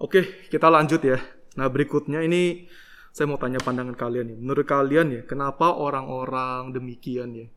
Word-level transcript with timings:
Oke, 0.00 0.48
kita 0.48 0.72
lanjut 0.72 1.04
ya. 1.04 1.20
Nah, 1.60 1.68
berikutnya 1.68 2.24
ini 2.24 2.64
saya 3.12 3.28
mau 3.28 3.36
tanya 3.36 3.60
pandangan 3.60 3.92
kalian 3.92 4.32
nih. 4.32 4.38
Menurut 4.40 4.64
kalian 4.64 5.12
ya, 5.12 5.20
kenapa 5.28 5.76
orang-orang 5.76 6.72
demikian 6.72 7.36
ya 7.36 7.52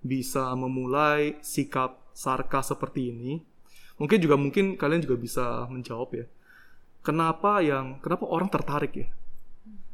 bisa 0.00 0.56
memulai 0.56 1.36
sikap 1.44 2.00
sarkas 2.16 2.72
seperti 2.72 3.12
ini? 3.12 3.44
Mungkin 4.00 4.24
juga 4.24 4.40
mungkin 4.40 4.80
kalian 4.80 5.04
juga 5.04 5.20
bisa 5.20 5.68
menjawab 5.68 6.16
ya. 6.16 6.24
Kenapa 7.04 7.60
yang 7.60 8.00
kenapa 8.00 8.24
orang 8.24 8.48
tertarik 8.48 8.92
ya? 8.96 9.08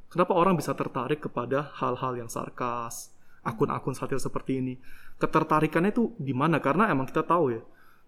Kenapa 0.07 0.39
orang 0.39 0.55
bisa 0.55 0.79
tertarik 0.79 1.19
kepada 1.19 1.75
hal-hal 1.83 2.15
yang 2.15 2.31
sarkas, 2.31 3.11
akun-akun 3.43 3.99
satir 3.99 4.23
seperti 4.23 4.63
ini? 4.63 4.79
Ketertarikannya 5.19 5.91
itu 5.91 6.15
di 6.15 6.31
mana? 6.31 6.63
Karena 6.63 6.95
emang 6.95 7.11
kita 7.11 7.27
tahu 7.27 7.59
ya, 7.59 7.63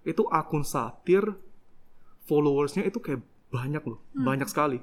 itu 0.07 0.23
akun 0.31 0.63
satir 0.63 1.27
followersnya 2.31 2.87
itu 2.87 3.03
kayak 3.03 3.19
banyak 3.51 3.83
loh, 3.83 4.01
banyak 4.15 4.47
sekali. 4.47 4.79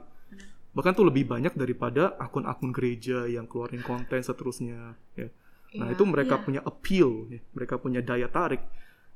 Bahkan 0.77 0.93
tuh 0.93 1.09
lebih 1.09 1.25
banyak 1.25 1.57
daripada 1.57 2.13
akun-akun 2.21 2.69
gereja 2.69 3.25
yang 3.25 3.49
keluarin 3.49 3.81
konten 3.81 4.21
seterusnya. 4.21 4.93
Ya. 5.17 5.33
Nah 5.73 5.89
Iya, 5.89 5.97
itu 5.97 6.03
mereka 6.05 6.37
iya. 6.37 6.43
punya 6.45 6.61
appeal, 6.61 7.09
ya. 7.33 7.41
mereka 7.57 7.81
punya 7.81 7.99
daya 8.05 8.29
tarik. 8.29 8.61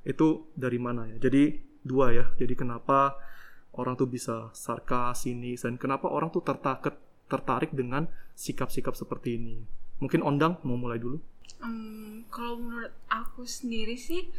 Itu 0.02 0.50
dari 0.58 0.82
mana 0.82 1.06
ya? 1.06 1.22
Jadi 1.22 1.62
dua 1.86 2.12
ya. 2.18 2.26
Jadi 2.36 2.58
kenapa 2.58 3.14
orang 3.78 3.94
tuh 3.96 4.10
bisa 4.10 4.50
sarkas 4.58 5.30
ini 5.30 5.54
dan 5.56 5.78
kenapa 5.78 6.10
orang 6.10 6.34
tuh 6.34 6.42
tertarik 6.42 6.98
tertarik 7.30 7.72
dengan 7.72 8.10
sikap-sikap 8.34 8.98
seperti 8.98 9.38
ini? 9.38 9.62
Mungkin 10.02 10.26
Ondang 10.26 10.58
mau 10.66 10.76
mulai 10.76 10.98
dulu. 10.98 11.22
Hmm, 11.62 12.26
kalau 12.34 12.58
menurut 12.58 12.96
aku 13.06 13.46
sendiri 13.46 13.94
sih 13.94 14.34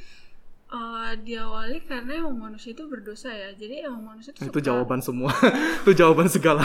eh, 0.72 1.12
diawali 1.18 1.84
karena 1.84 2.12
emang 2.18 2.36
manusia 2.40 2.72
itu 2.72 2.84
berdosa 2.86 3.28
ya. 3.28 3.52
Jadi 3.52 3.84
emang 3.84 4.02
manusia 4.08 4.32
itu 4.32 4.40
itu 4.42 4.58
suka 4.58 4.64
jawaban 4.64 5.00
semua. 5.00 5.32
itu 5.84 5.92
jawaban 5.92 6.26
segala. 6.26 6.64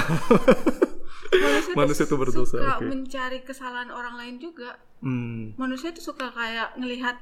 manusia, 1.27 1.73
manusia 1.75 2.03
itu 2.05 2.16
berdosa, 2.16 2.55
Suka 2.57 2.73
oke. 2.80 2.86
mencari 2.88 3.39
kesalahan 3.44 3.91
orang 3.91 4.16
lain 4.16 4.36
juga. 4.39 4.80
hmm. 5.02 5.59
Manusia 5.59 5.91
itu 5.91 5.99
suka 5.99 6.31
kayak 6.31 6.80
ngelihat 6.80 7.19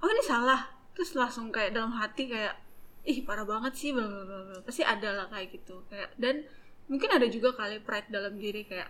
oh 0.00 0.08
ini 0.08 0.22
salah, 0.22 0.66
terus 0.92 1.12
langsung 1.12 1.52
kayak 1.52 1.72
dalam 1.72 1.92
hati 1.92 2.26
kayak 2.26 2.56
ih 3.02 3.22
parah 3.22 3.44
banget 3.44 3.74
sih 3.74 3.90
bla 3.92 4.06
bla 4.06 4.22
bla. 4.24 4.58
Pasti 4.62 4.82
ada 4.82 5.12
lah 5.12 5.26
kayak 5.28 5.52
gitu. 5.52 5.84
Kayak 5.86 6.10
dan 6.16 6.42
mungkin 6.88 7.08
ada 7.08 7.26
juga 7.26 7.52
kali 7.52 7.78
pride 7.78 8.08
dalam 8.08 8.34
diri 8.36 8.64
kayak 8.64 8.88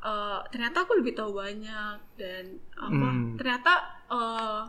eh, 0.00 0.38
ternyata 0.50 0.82
aku 0.82 0.98
lebih 0.98 1.14
tahu 1.14 1.32
banyak 1.32 1.96
dan 2.16 2.44
apa 2.76 3.06
Hmm. 3.08 3.36
ternyata 3.38 3.72
eh, 4.10 4.62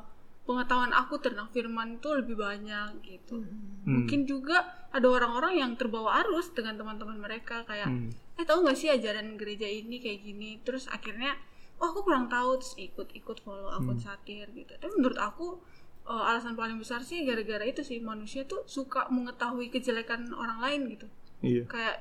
pengetahuan 0.51 0.91
aku 0.91 1.15
tentang 1.23 1.47
firman 1.55 1.95
itu 1.95 2.11
lebih 2.11 2.35
banyak 2.35 2.99
gitu. 3.07 3.39
Hmm. 3.39 3.87
Mungkin 3.87 4.27
juga 4.27 4.67
ada 4.91 5.07
orang-orang 5.07 5.63
yang 5.63 5.71
terbawa 5.79 6.19
arus 6.19 6.51
dengan 6.51 6.75
teman-teman 6.75 7.15
mereka 7.23 7.63
kayak 7.63 7.87
Hmm. 7.87 8.11
eh 8.35 8.43
tahu 8.43 8.67
nggak 8.67 8.75
sih 8.75 8.91
ajaran 8.91 9.39
gereja 9.39 9.63
ini 9.63 10.03
kayak 10.03 10.19
gini 10.27 10.59
terus 10.67 10.91
akhirnya 10.91 11.39
oh 11.79 11.87
aku 11.95 12.03
kurang 12.03 12.27
tahu 12.27 12.59
terus 12.59 12.75
ikut-ikut 12.75 13.37
follow 13.41 13.71
akun 13.71 13.95
satir 13.95 14.51
gitu. 14.51 14.75
Tapi 14.75 14.91
menurut 14.99 15.17
aku 15.17 15.63
eh, 16.11 16.23
alasan 16.29 16.59
paling 16.59 16.75
besar 16.75 16.99
sih 17.01 17.23
gara-gara 17.23 17.63
itu 17.63 17.81
sih 17.81 18.03
manusia 18.03 18.43
tuh 18.43 18.67
suka 18.67 19.07
mengetahui 19.07 19.71
kejelekan 19.71 20.27
orang 20.35 20.59
lain 20.59 20.81
gitu. 20.91 21.07
Iya. 21.41 21.63
Kayak 21.71 21.97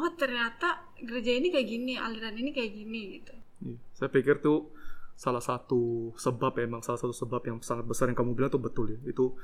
oh 0.00 0.10
ternyata 0.16 0.82
gereja 0.98 1.36
ini 1.36 1.52
kayak 1.52 1.68
gini, 1.68 1.94
aliran 2.00 2.34
ini 2.34 2.50
kayak 2.50 2.72
gini 2.72 3.00
gitu. 3.20 3.34
Iya. 3.62 3.76
Saya 3.94 4.08
pikir 4.10 4.40
tuh 4.42 4.72
salah 5.16 5.42
satu 5.42 6.12
sebab 6.18 6.58
ya, 6.58 6.66
emang 6.66 6.82
salah 6.82 6.98
satu 6.98 7.14
sebab 7.14 7.42
yang 7.46 7.58
sangat 7.62 7.86
besar 7.86 8.10
yang 8.10 8.18
kamu 8.18 8.34
bilang 8.34 8.50
tuh 8.50 8.62
betul 8.62 8.90
ya. 8.90 9.00
Itu 9.06 9.36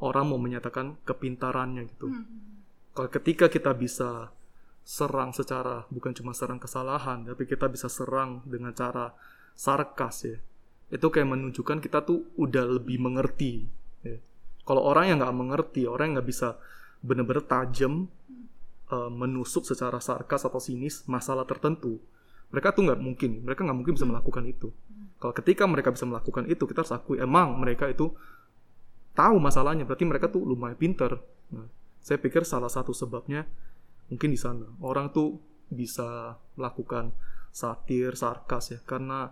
orang 0.00 0.32
mau 0.32 0.40
menyatakan 0.40 0.98
kepintarannya 1.04 1.86
gitu. 1.86 2.08
Hmm. 2.10 2.26
Kalau 2.96 3.08
ketika 3.12 3.46
kita 3.46 3.70
bisa 3.76 4.34
serang 4.82 5.30
secara 5.30 5.86
bukan 5.92 6.10
cuma 6.16 6.34
serang 6.34 6.58
kesalahan, 6.58 7.22
tapi 7.28 7.46
kita 7.46 7.70
bisa 7.70 7.86
serang 7.86 8.42
dengan 8.48 8.74
cara 8.74 9.14
sarkas 9.54 10.16
ya. 10.26 10.36
Itu 10.90 11.12
kayak 11.12 11.30
menunjukkan 11.30 11.78
kita 11.78 12.02
tuh 12.02 12.26
udah 12.34 12.80
lebih 12.80 12.98
mengerti. 12.98 13.68
ya. 14.02 14.18
Kalau 14.66 14.82
orang 14.82 15.14
yang 15.14 15.18
nggak 15.22 15.36
mengerti, 15.36 15.86
orang 15.86 16.10
yang 16.10 16.14
nggak 16.18 16.30
bisa 16.32 16.58
bener-bener 17.00 17.44
tajam 17.46 18.10
eh, 18.90 19.10
menusuk 19.12 19.62
secara 19.62 20.02
sarkas 20.02 20.42
atau 20.42 20.58
sinis 20.58 21.06
masalah 21.06 21.46
tertentu, 21.46 22.02
mereka 22.50 22.74
tuh 22.74 22.82
nggak 22.86 23.00
mungkin, 23.00 23.30
mereka 23.46 23.62
nggak 23.62 23.78
mungkin 23.78 23.94
bisa 23.94 24.06
melakukan 24.06 24.44
itu. 24.46 24.68
Kalau 25.22 25.34
ketika 25.36 25.64
mereka 25.70 25.94
bisa 25.94 26.04
melakukan 26.08 26.48
itu, 26.50 26.64
kita 26.66 26.82
harus 26.82 26.92
akui 26.94 27.22
emang 27.22 27.54
mereka 27.60 27.86
itu 27.86 28.10
tahu 29.14 29.36
masalahnya, 29.38 29.86
berarti 29.86 30.04
mereka 30.06 30.26
tuh 30.32 30.42
lumayan 30.42 30.74
pinter. 30.74 31.20
Nah, 31.54 31.68
saya 32.00 32.16
pikir 32.16 32.42
salah 32.42 32.72
satu 32.72 32.90
sebabnya 32.96 33.44
mungkin 34.10 34.34
di 34.34 34.38
sana 34.40 34.66
orang 34.82 35.14
tuh 35.14 35.38
bisa 35.70 36.34
melakukan 36.58 37.14
satir, 37.54 38.18
sarkas 38.18 38.74
ya, 38.74 38.78
karena 38.82 39.30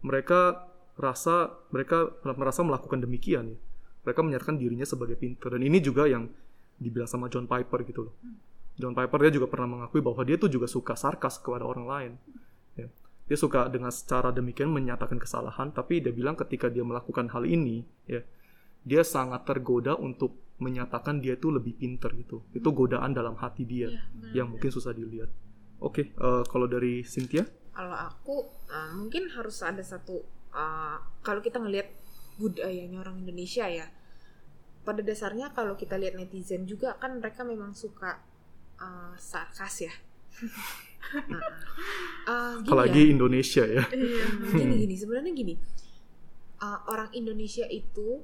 mereka 0.00 0.70
rasa 0.98 1.52
mereka 1.70 2.10
merasa 2.24 2.64
melakukan 2.64 3.02
demikian 3.02 3.52
ya. 3.52 3.58
Mereka 4.06 4.20
menyatakan 4.24 4.56
dirinya 4.56 4.88
sebagai 4.88 5.20
pinter 5.20 5.52
dan 5.52 5.60
ini 5.60 5.84
juga 5.84 6.08
yang 6.08 6.32
dibilang 6.80 7.10
sama 7.10 7.28
John 7.28 7.44
Piper 7.44 7.84
gitu 7.84 8.08
loh. 8.08 8.14
John 8.78 8.94
Piper 8.94 9.26
dia 9.26 9.32
juga 9.34 9.50
pernah 9.50 9.66
mengakui 9.74 9.98
bahwa 9.98 10.22
dia 10.22 10.38
tuh 10.38 10.46
juga 10.46 10.70
suka 10.70 10.94
sarkas 10.94 11.42
kepada 11.42 11.66
orang 11.66 11.86
lain. 11.90 12.12
Ya. 12.78 12.86
Dia 13.26 13.36
suka 13.36 13.66
dengan 13.66 13.90
secara 13.90 14.30
demikian 14.30 14.70
menyatakan 14.70 15.18
kesalahan, 15.18 15.74
tapi 15.74 15.98
dia 15.98 16.14
bilang 16.14 16.38
ketika 16.38 16.70
dia 16.70 16.86
melakukan 16.86 17.26
hal 17.28 17.42
ini, 17.44 17.82
ya, 18.06 18.22
dia 18.86 19.02
sangat 19.02 19.44
tergoda 19.44 19.98
untuk 19.98 20.38
menyatakan 20.62 21.18
dia 21.18 21.34
itu 21.34 21.50
lebih 21.50 21.74
pinter 21.74 22.14
gitu. 22.14 22.46
Itu 22.54 22.70
godaan 22.70 23.12
dalam 23.12 23.34
hati 23.36 23.66
dia 23.66 23.90
benar. 23.90 24.32
yang 24.32 24.46
mungkin 24.54 24.70
susah 24.70 24.94
dilihat. 24.94 25.28
Oke, 25.82 26.14
eh, 26.14 26.42
kalau 26.46 26.70
dari 26.70 27.02
Cynthia, 27.02 27.46
Kalau 27.78 27.94
aku 27.94 28.42
uh, 28.74 28.90
mungkin 28.98 29.30
harus 29.30 29.62
ada 29.62 29.78
satu 29.86 30.18
uh, 30.50 30.98
kalau 31.22 31.38
kita 31.38 31.62
ngelihat 31.62 31.86
budayanya 32.34 33.06
orang 33.06 33.22
Indonesia 33.22 33.70
ya. 33.70 33.86
Pada 34.82 34.98
dasarnya 34.98 35.54
kalau 35.54 35.78
kita 35.78 35.94
lihat 35.94 36.18
netizen 36.18 36.66
juga 36.66 36.98
kan 36.98 37.22
mereka 37.22 37.46
memang 37.46 37.78
suka 37.78 38.18
uh, 38.78 39.14
sarkas 39.18 39.86
ya. 39.86 39.94
Nah, 41.28 41.42
uh, 42.30 42.54
gini 42.62 42.68
apalagi 42.68 43.02
ya, 43.04 43.12
Indonesia 43.14 43.64
ya. 43.66 43.84
Iya. 43.90 44.26
gini 44.54 44.74
gini 44.86 44.94
sebenarnya 44.98 45.32
gini. 45.34 45.54
Uh, 46.58 46.80
orang 46.90 47.10
Indonesia 47.14 47.66
itu 47.70 48.22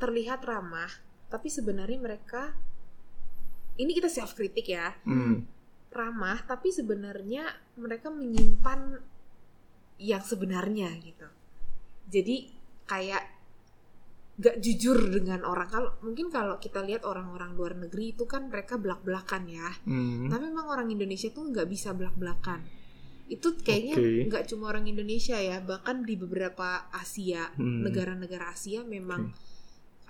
terlihat 0.00 0.40
ramah, 0.48 0.88
tapi 1.28 1.52
sebenarnya 1.52 2.00
mereka 2.00 2.56
ini 3.80 3.96
kita 3.96 4.12
self 4.12 4.36
kritik 4.36 4.68
ya 4.68 4.92
Hmm. 5.08 5.48
ramah 5.90 6.44
tapi 6.44 6.68
sebenarnya 6.68 7.48
mereka 7.80 8.12
menyimpan 8.12 9.00
yang 10.00 10.20
sebenarnya 10.20 10.92
gitu 11.00 11.28
jadi 12.12 12.52
kayak 12.84 13.24
gak 14.40 14.56
jujur 14.64 14.96
dengan 15.12 15.44
orang. 15.44 15.68
Kalau 15.68 15.90
mungkin 16.00 16.32
kalau 16.32 16.56
kita 16.56 16.80
lihat 16.80 17.04
orang-orang 17.04 17.52
luar 17.52 17.76
negeri 17.76 18.16
itu 18.16 18.24
kan 18.24 18.48
mereka 18.48 18.80
belak 18.80 19.04
belakan 19.04 19.44
ya. 19.46 19.68
Hmm. 19.84 20.32
tapi 20.32 20.48
memang 20.48 20.66
orang 20.72 20.88
Indonesia 20.88 21.28
tuh 21.28 21.52
nggak 21.52 21.68
bisa 21.68 21.92
belak 21.92 22.16
belakan 22.16 22.64
itu 23.30 23.54
kayaknya 23.62 24.26
nggak 24.26 24.50
cuma 24.50 24.74
orang 24.74 24.90
Indonesia 24.90 25.38
ya 25.38 25.62
bahkan 25.62 26.02
di 26.02 26.18
beberapa 26.18 26.90
Asia 26.90 27.46
Hmm. 27.54 27.86
negara-negara 27.86 28.50
Asia 28.50 28.82
memang 28.82 29.30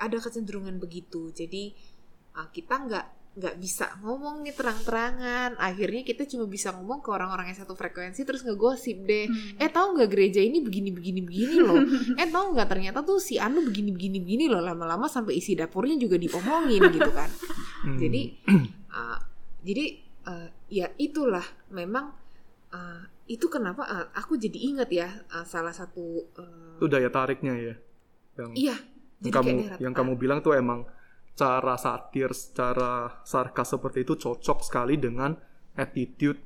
ada 0.00 0.16
kecenderungan 0.16 0.80
begitu. 0.80 1.28
Jadi 1.28 1.76
uh, 2.40 2.48
kita 2.48 2.74
nggak 2.88 3.06
nggak 3.30 3.62
bisa 3.62 3.86
ngomong 4.02 4.42
nih 4.42 4.52
terang-terangan 4.52 5.54
akhirnya 5.54 6.02
kita 6.02 6.26
cuma 6.26 6.50
bisa 6.50 6.74
ngomong 6.74 6.98
ke 6.98 7.14
orang-orang 7.14 7.54
yang 7.54 7.58
satu 7.62 7.78
frekuensi 7.78 8.26
terus 8.26 8.42
ngegosip 8.42 9.06
deh 9.06 9.30
Hmm. 9.30 9.62
eh 9.62 9.70
tahu 9.70 9.94
nggak 9.94 10.10
gereja 10.10 10.42
ini 10.42 10.58
begini 10.58 10.90
begini 10.90 11.20
begini 11.22 11.56
loh 11.62 11.78
eh 12.18 12.26
tahu 12.26 12.58
nggak 12.58 12.68
ternyata 12.68 13.06
tuh 13.06 13.22
si 13.22 13.38
Anu 13.38 13.62
begini 13.62 13.94
begini 13.94 14.18
begini 14.18 14.44
loh 14.50 14.58
lama-lama 14.58 15.06
sampai 15.06 15.38
isi 15.38 15.54
dapurnya 15.54 15.94
juga 15.94 16.18
diomongin 16.18 16.82
gitu 16.90 17.10
kan 17.10 17.30
Hmm. 17.80 17.96
jadi 17.96 18.22
uh, 18.92 19.18
jadi 19.64 19.84
uh, 20.26 20.48
ya 20.68 20.92
itulah 20.96 21.40
memang 21.72 22.12
uh, 22.70 23.00
itu 23.24 23.48
kenapa 23.48 23.88
uh, 23.88 24.06
aku 24.12 24.36
jadi 24.36 24.58
ingat 24.68 24.90
ya 24.92 25.08
uh, 25.32 25.46
salah 25.46 25.72
satu 25.72 26.28
uh, 26.36 26.76
itu 26.76 26.84
daya 26.84 27.08
tariknya 27.08 27.54
ya. 27.56 27.74
Yang 28.36 28.50
iya 28.52 28.76
yang 28.76 29.24
jadi 29.24 29.32
kamu 29.32 29.50
yang 29.80 29.94
kamu 29.94 30.12
bilang 30.20 30.38
tuh 30.40 30.52
emang 30.52 30.84
cara 31.40 31.74
satir, 31.76 32.28
cara 32.52 33.24
sarkas 33.24 33.72
seperti 33.72 34.04
itu 34.04 34.14
cocok 34.14 34.58
sekali 34.60 35.00
dengan 35.00 35.32
attitude 35.74 36.36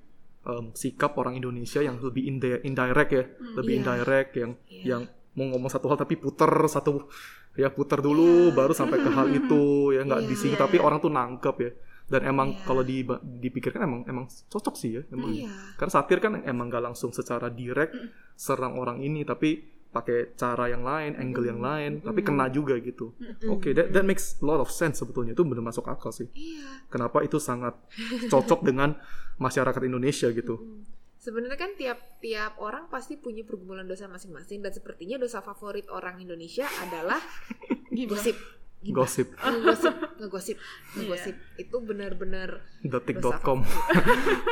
em, 0.45 0.71
sikap 0.73 1.17
orang 1.17 1.35
Indonesia 1.35 1.81
yang 1.81 1.99
lebih 1.99 2.23
indi- 2.23 2.63
indirect 2.63 3.11
ya, 3.11 3.25
lebih 3.57 3.73
Iya. 3.75 3.81
indirect 3.81 4.31
yang 4.37 4.53
Iya. 4.69 4.85
yang 4.87 5.03
mau 5.35 5.47
ngomong 5.51 5.67
satu 5.67 5.89
hal 5.89 5.99
tapi 5.99 6.15
puter 6.15 6.47
satu 6.69 7.11
ya 7.55 7.67
puter 7.69 7.99
dulu 7.99 8.51
Iya. 8.51 8.55
baru 8.55 8.71
sampai 8.73 8.99
ke 9.01 9.11
hal 9.11 9.27
itu 9.31 9.63
ya 9.91 10.05
nggak 10.05 10.23
Iya. 10.23 10.29
disinggung 10.29 10.61
tapi 10.61 10.77
orang 10.79 11.01
tuh 11.01 11.11
nangkep 11.11 11.57
ya 11.59 11.71
dan 12.05 12.21
emang 12.29 12.49
Iya. 12.53 12.61
kalau 12.63 12.83
di, 12.85 13.01
dipikirkan 13.41 13.81
emang 13.83 14.01
emang 14.05 14.25
cocok 14.47 14.75
sih 14.77 14.91
ya 14.95 15.03
emang 15.11 15.33
Iya. 15.33 15.49
karena 15.75 15.91
satir 15.91 16.19
kan 16.21 16.45
emang 16.45 16.69
gak 16.69 16.85
langsung 16.85 17.11
secara 17.11 17.49
direct 17.49 17.97
serang 18.37 18.77
orang 18.77 19.01
ini 19.01 19.25
tapi 19.25 19.74
pakai 19.95 20.35
cara 20.35 20.67
yang 20.67 20.83
lain, 20.83 21.15
angle 21.15 21.47
yang 21.47 21.63
lain, 21.63 22.03
tapi 22.03 22.21
Mm. 22.21 22.27
kena 22.27 22.47
juga 22.51 22.75
gitu. 22.77 23.15
Mm-mm. 23.15 23.55
Oke, 23.55 23.71
that, 23.71 23.95
that 23.95 24.03
makes 24.03 24.35
a 24.37 24.45
lot 24.45 24.59
of 24.59 24.67
sense 24.69 24.99
sebetulnya 24.99 25.33
itu 25.33 25.47
benar 25.47 25.63
masuk 25.63 25.87
akal 25.87 26.11
sih. 26.11 26.27
Iya. 26.35 26.91
Kenapa 26.91 27.23
itu 27.23 27.39
sangat 27.39 27.79
cocok 28.27 28.61
dengan 28.69 28.99
masyarakat 29.39 29.79
Indonesia 29.87 30.27
gitu? 30.29 30.59
Mm. 30.59 30.83
Sebenarnya 31.17 31.57
kan 31.57 31.73
tiap-tiap 31.73 32.61
orang 32.61 32.91
pasti 32.91 33.17
punya 33.17 33.47
pergumulan 33.47 33.89
dosa 33.89 34.05
masing-masing 34.05 34.61
dan 34.61 34.75
sepertinya 34.75 35.17
dosa 35.17 35.41
favorit 35.41 35.89
orang 35.89 36.21
Indonesia 36.21 36.69
adalah 36.83 37.23
gosip. 38.11 38.37
Gibah. 38.85 39.09
Gosip. 39.09 39.33
Ngegosip, 39.41 39.95
ngegosip, 40.21 40.57
ngegosip. 40.93 41.35
Itu 41.57 41.81
benar-benar 41.81 42.61
Detik.com 42.85 43.65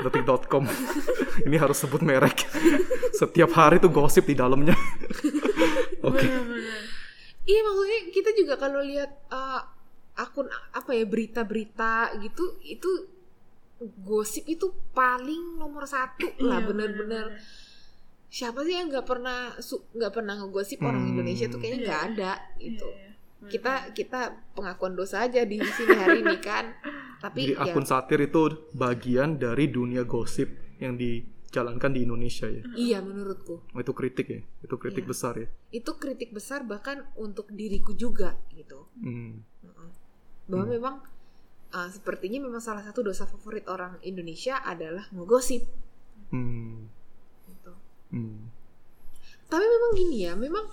Detik.com 0.00 0.64
Ini 1.44 1.56
harus 1.60 1.76
sebut 1.76 2.00
merek 2.00 2.48
Setiap 3.12 3.52
hari 3.52 3.76
tuh 3.76 3.92
gosip 3.92 4.24
di 4.24 4.32
dalamnya 4.32 4.72
Oke 6.02 6.19
Bener-bener. 6.19 6.82
Iya 7.43 7.60
maksudnya 7.60 8.00
kita 8.10 8.31
juga 8.34 8.54
kalau 8.54 8.81
lihat 8.81 9.10
uh, 9.28 9.60
akun 10.14 10.46
apa 10.72 10.90
ya 10.93 11.02
berita-berita 11.02 12.14
gitu 12.20 12.60
itu 12.62 12.90
gosip 13.99 14.46
itu 14.46 14.70
paling 14.93 15.58
nomor 15.58 15.82
satu 15.82 16.31
lah 16.38 16.62
Iya, 16.62 16.66
bener-bener 16.69 17.26
siapa 18.28 18.62
sih 18.62 18.72
yang 18.72 18.88
nggak 18.88 19.02
pernah 19.02 19.52
nggak 19.93 20.12
pernah 20.12 20.34
ngegosip 20.38 20.78
orang 20.81 21.02
Hmm. 21.02 21.12
Indonesia 21.12 21.46
tuh 21.46 21.58
kayaknya 21.58 21.78
Iya. 21.78 21.84
nggak 21.84 22.02
ada 22.08 22.32
gitu 22.56 22.87
Iya, 22.87 23.02
iya. 23.02 23.10
kita 23.50 23.72
kita 23.93 24.20
pengakuan 24.54 24.94
dosa 24.94 25.26
aja 25.26 25.43
di 25.43 25.58
sini 25.58 25.93
hari 25.93 26.22
ini 26.22 26.38
kan 26.38 26.70
tapi 27.19 27.50
Jadi 27.50 27.58
ya 27.58 27.64
akun 27.69 27.82
satir 27.84 28.22
itu 28.22 28.43
bagian 28.72 29.37
dari 29.37 29.66
dunia 29.66 30.02
gosip 30.04 30.46
Yang 30.78 30.94
dijalankan 31.52 31.93
di 31.93 32.00
Indonesia 32.02 32.49
ya 32.49 32.64
iya 32.75 32.99
menurutku 32.99 33.60
Oh, 33.70 33.78
Itu 33.78 33.93
kritik 33.93 34.25
ya 34.26 34.40
Itu 34.64 34.81
kritik 34.81 35.04
Iya. 35.04 35.10
besar 35.12 35.34
ya 35.37 35.49
itu 35.69 35.90
kritik 35.94 36.32
besar 36.32 36.64
bahkan 36.64 37.04
untuk 37.14 37.52
diriku 37.52 37.93
juga 37.93 38.40
gitu 38.50 38.88
Hmm. 38.96 39.44
Heeh. 39.60 39.90
bahwa 40.49 40.64
Hmm. 40.64 40.72
memang 40.72 40.94
uh, 41.70 41.88
sepertinya 41.88 42.40
memang 42.40 42.58
salah 42.58 42.81
satu 42.81 43.00
dosa 43.00 43.25
favorit 43.25 43.69
orang 43.69 44.00
Indonesia 44.00 44.58
adalah 44.58 45.04
ngegosip 45.08 45.69
Hmm. 46.28 46.88
gitu. 47.46 47.72
Hmm. 48.08 48.49
Tapi 49.44 49.60
memang 49.62 49.93
gini 49.93 50.25
ya, 50.25 50.32
memang 50.32 50.64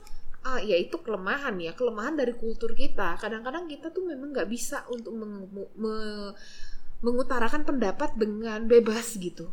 uh, 0.42 0.56
ya 0.58 0.76
itu 0.76 0.96
kelemahan 0.98 1.60
ya, 1.60 1.76
kelemahan 1.76 2.16
dari 2.16 2.32
kultur 2.32 2.72
kita. 2.72 3.20
Kadang-kadang 3.20 3.68
kita 3.68 3.92
tuh 3.92 4.08
memang 4.08 4.32
nggak 4.32 4.48
bisa 4.48 4.88
untuk 4.88 5.12
meng- 5.12 5.52
me- 5.76 6.32
mengutarakan 7.00 7.64
pendapat 7.64 8.16
dengan 8.16 8.64
bebas 8.66 9.20
gitu. 9.20 9.52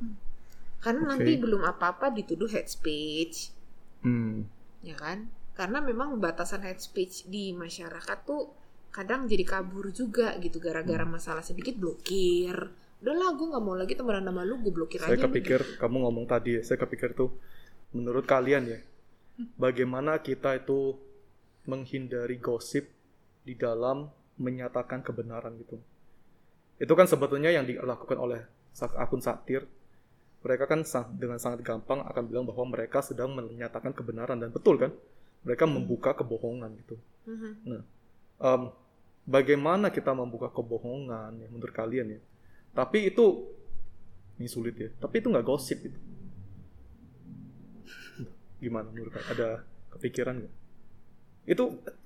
Karena 0.86 1.02
Oke. 1.02 1.10
nanti 1.18 1.32
belum 1.34 1.66
apa-apa 1.66 2.14
dituduh 2.14 2.46
hate 2.46 2.70
speech, 2.70 3.50
Hmm. 4.06 4.46
ya 4.80 4.94
kan? 4.94 5.26
Karena 5.50 5.82
memang 5.82 6.14
batasan 6.16 6.62
hate 6.62 6.78
speech 6.78 7.26
di 7.26 7.50
masyarakat 7.50 8.22
tuh 8.22 8.54
kadang 8.94 9.26
jadi 9.26 9.42
kabur 9.42 9.90
juga 9.90 10.38
gitu 10.38 10.62
gara-gara 10.62 11.02
Hmm. 11.02 11.18
masalah 11.18 11.42
sedikit 11.42 11.74
blokir. 11.74 12.54
Udahlah, 12.96 13.34
gue 13.34 13.46
nggak 13.46 13.60
mau 13.60 13.74
lagi 13.74 13.92
temenan 13.92 14.24
sama 14.24 14.46
lu, 14.46 14.62
gue 14.62 14.70
blokir 14.70 15.02
Saya 15.02 15.12
aja. 15.12 15.20
lu. 15.20 15.24
kepikir 15.26 15.60
kamu 15.76 15.96
ngomong 16.00 16.24
tadi 16.24 16.56
ya, 16.56 16.62
saya 16.62 16.78
kepikir 16.78 17.12
tuh 17.12 17.34
menurut 17.90 18.22
kalian 18.24 18.64
ya, 18.64 18.78
bagaimana 19.56 20.22
kita 20.22 20.54
itu 20.54 20.94
menghindari 21.66 22.38
gosip 22.38 22.86
di 23.42 23.52
dalam 23.52 24.06
menyatakan 24.36 25.02
kebenaran 25.02 25.58
gitu. 25.58 25.76
Itu 26.76 26.92
kan 26.92 27.04
sebetulnya 27.04 27.50
yang 27.50 27.64
dilakukan 27.64 28.16
oleh 28.16 28.44
akun 28.94 29.18
satir. 29.18 29.64
Mereka 30.46 30.70
kan 30.70 30.86
sang- 30.86 31.10
dengan 31.18 31.42
sangat 31.42 31.66
gampang 31.66 32.06
akan 32.06 32.22
bilang 32.30 32.46
bahwa 32.46 32.70
mereka 32.70 33.02
sedang 33.02 33.34
menyatakan 33.34 33.90
kebenaran 33.90 34.38
dan 34.38 34.54
betul 34.54 34.78
kan? 34.78 34.94
Mereka 35.42 35.66
membuka 35.66 36.14
kebohongan 36.14 36.70
gitu. 36.86 36.94
Mhm. 37.26 37.82
Em, 38.38 38.62
bagaimana 39.26 39.90
kita 39.90 40.14
membuka 40.14 40.46
kebohongan 40.54 41.34
ya 41.34 41.48
menurut 41.50 41.74
kalian 41.74 42.14
ya? 42.14 42.20
Tapi 42.78 43.10
itu 43.10 43.50
ini 44.38 44.46
sulit 44.46 44.78
ya. 44.78 44.86
Tapi 45.02 45.18
itu 45.18 45.26
nggak 45.26 45.42
gosip 45.42 45.82
itu. 45.82 45.98
Gimana 48.62 48.86
menurut 48.94 49.10
kalian? 49.10 49.30
Ada 49.34 49.48
kepikiran 49.98 50.34
nggak? 50.46 50.54
Itu 51.46 51.64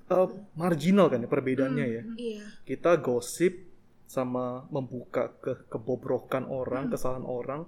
eh, 0.09 0.29
marginal 0.57 1.13
kan 1.13 1.21
ya 1.21 1.29
perbedaannya 1.29 1.85
ya. 1.85 2.03
Iya. 2.17 2.43
Kita 2.65 2.97
gosip 2.97 3.69
sama 4.09 4.67
membuka 4.67 5.31
ke 5.39 5.69
kebobrokan 5.71 6.49
orang, 6.49 6.91
kesalahan 6.91 7.23
orang 7.23 7.61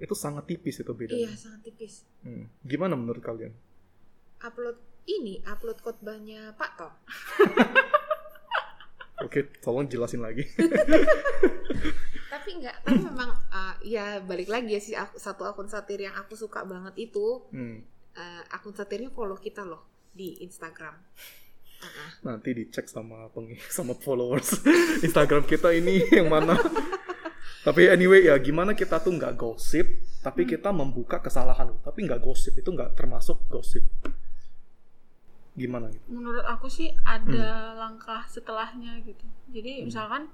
itu 0.00 0.14
sangat 0.14 0.44
tipis 0.44 0.76
itu 0.76 0.88
Iya, 0.88 0.96
bedanya. 0.96 1.36
sangat 1.36 1.60
tipis. 1.62 2.08
Hmm. 2.20 2.48
Gimana 2.62 2.94
menurut 2.94 3.20
kalian? 3.20 3.52
upload 4.40 4.72
ini 5.04 5.44
upload 5.44 5.76
khotbahnya 5.78 6.56
Pak 6.56 6.70
Tom. 6.74 6.92
Oke, 9.20 9.52
tolong 9.60 9.84
jelasin 9.84 10.24
lagi. 10.24 10.48
Tapi 12.32 12.56
enggak, 12.56 12.72
tapi 12.80 13.04
memang 13.04 13.28
uh, 13.50 13.74
ya 13.82 14.16
balik 14.18 14.48
lagi 14.48 14.72
ya 14.72 14.80
sih 14.80 14.94
aku- 14.94 15.18
satu 15.18 15.44
akun 15.44 15.66
satir 15.66 16.00
yang 16.00 16.14
aku 16.14 16.32
suka 16.34 16.64
banget 16.64 16.96
itu 17.02 17.44
Hmm. 17.50 17.84
uh, 18.14 18.42
akun 18.48 18.72
satirnya 18.72 19.10
follow 19.10 19.36
kita 19.36 19.60
loh 19.60 19.84
di 20.10 20.40
Instagram. 20.40 20.96
Uh-uh. 21.80 22.10
nanti 22.22 22.52
dicek 22.52 22.84
sama 22.86 23.28
peng 23.30 23.56
sama 23.66 23.92
followers 23.94 24.52
Instagram 25.06 25.42
kita 25.42 25.72
ini 25.72 26.04
yang 26.12 26.28
mana 26.28 26.52
tapi 27.60 27.92
anyway 27.92 28.24
ya 28.24 28.40
gimana 28.40 28.72
kita 28.72 29.04
tuh 29.04 29.12
nggak 29.12 29.36
gosip 29.36 29.86
tapi 30.20 30.44
kita 30.44 30.68
membuka 30.72 31.20
kesalahan. 31.20 31.72
Tapi 31.80 32.04
nggak 32.04 32.20
gosip 32.20 32.56
itu 32.56 32.68
nggak 32.72 32.96
termasuk 32.96 33.40
gosip. 33.48 33.84
Gimana 35.56 35.88
gitu? 35.92 36.04
Menurut 36.12 36.44
aku 36.44 36.68
sih 36.68 36.92
ada 37.04 37.76
langkah 37.76 38.24
setelahnya 38.28 39.00
gitu. 39.04 39.24
Jadi 39.52 39.84
misalkan 39.84 40.28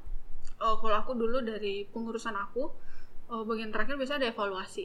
eh, 0.58 0.76
kalau 0.82 0.96
aku 0.98 1.14
dulu 1.14 1.42
dari 1.42 1.86
pengurusan 1.90 2.34
aku 2.34 2.70
eh, 3.30 3.42
bagian 3.46 3.70
terakhir 3.70 3.94
biasanya 3.94 4.26
ada 4.26 4.30
evaluasi. 4.34 4.84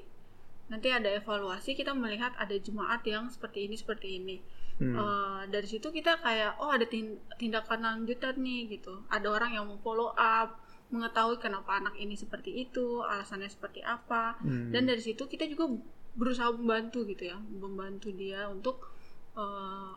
Nanti 0.69 0.87
ada 0.87 1.09
evaluasi 1.11 1.75
kita 1.75 1.91
melihat 1.91 2.31
ada 2.39 2.55
jemaat 2.55 3.03
yang 3.03 3.27
seperti 3.27 3.69
ini 3.69 3.75
seperti 3.75 4.07
ini. 4.21 4.37
Hmm. 4.77 4.97
Eh, 4.97 5.41
dari 5.49 5.65
situ 5.65 5.89
kita 5.89 6.21
kayak 6.21 6.61
oh 6.61 6.69
ada 6.69 6.85
tin- 6.85 7.21
tindakan 7.41 7.81
lanjutan 7.81 8.37
nih 8.37 8.69
gitu. 8.69 9.01
Ada 9.09 9.29
orang 9.33 9.57
yang 9.57 9.65
mau 9.65 9.81
follow 9.81 10.13
up 10.13 10.61
mengetahui 10.91 11.37
kenapa 11.37 11.79
anak 11.79 11.95
ini 11.95 12.13
seperti 12.13 12.51
itu 12.61 12.99
alasannya 13.01 13.47
seperti 13.47 13.79
apa 13.81 14.35
Hmm. 14.37 14.69
dan 14.69 14.85
dari 14.85 14.99
situ 14.99 15.23
kita 15.25 15.47
juga 15.47 15.71
berusaha 16.11 16.51
membantu 16.51 17.03
gitu 17.05 17.23
ya 17.25 17.39
membantu 17.39 18.11
dia 18.11 18.45
untuk 18.45 18.91
eh, 19.33 19.91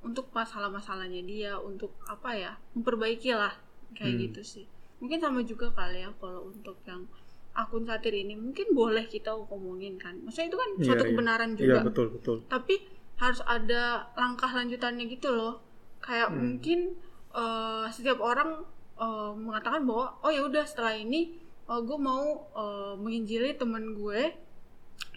untuk 0.00 0.30
masalah-masalahnya 0.30 1.22
dia 1.22 1.52
untuk 1.58 1.90
apa 2.06 2.30
ya 2.30 2.52
memperbaiki 2.72 3.34
lah 3.34 3.50
kayak 3.92 4.12
Hmm. 4.12 4.22
gitu 4.24 4.40
sih 4.42 4.64
mungkin 4.96 5.18
sama 5.18 5.42
juga 5.42 5.68
kali 5.70 6.00
ya 6.00 6.10
kalau 6.16 6.46
untuk 6.46 6.78
yang 6.84 7.04
akun 7.52 7.82
satir 7.82 8.14
ini 8.14 8.32
mungkin 8.32 8.70
boleh 8.70 9.04
kita 9.04 9.32
ngomongin 9.32 9.96
kan 9.96 10.14
maksudnya 10.20 10.46
itu 10.46 10.56
kan 10.56 10.70
Iya, 10.72 10.84
suatu 10.84 11.02
iya. 11.02 11.10
kebenaran 11.10 11.50
iya 11.50 11.58
juga 11.58 11.78
betul 11.82 12.06
betul 12.12 12.36
tapi 12.46 12.74
harus 13.16 13.40
ada 13.42 13.82
langkah 14.12 14.48
lanjutannya 14.48 15.04
gitu 15.08 15.32
loh 15.32 15.58
kayak 15.98 16.30
Hmm. 16.30 16.38
mungkin 16.38 16.94
eh, 17.34 17.86
setiap 17.90 18.22
orang 18.22 18.62
eh, 18.96 19.32
mengatakan 19.36 19.84
bahwa 19.84 20.16
oh 20.20 20.32
ya 20.32 20.42
udah 20.44 20.64
setelah 20.66 20.96
ini 20.96 21.36
gue 21.66 21.98
mau 21.98 22.46
eh, 22.54 22.94
menginjili 22.94 23.58
temen 23.58 23.98
gue 23.98 24.30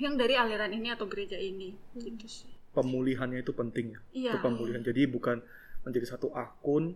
yang 0.02 0.16
dari 0.18 0.34
aliran 0.36 0.72
ini 0.72 0.90
atau 0.92 1.06
gereja 1.06 1.38
ini. 1.38 1.76
Gitu 1.96 2.26
sih. 2.26 2.50
Pemulihannya 2.74 3.44
itu 3.44 3.52
penting 3.54 3.96
ya. 3.96 4.00
Iya. 4.16 4.32
Itu 4.36 4.40
pemulihan. 4.42 4.82
Jadi 4.82 5.06
bukan 5.06 5.44
menjadi 5.84 6.16
satu 6.18 6.32
akun 6.34 6.96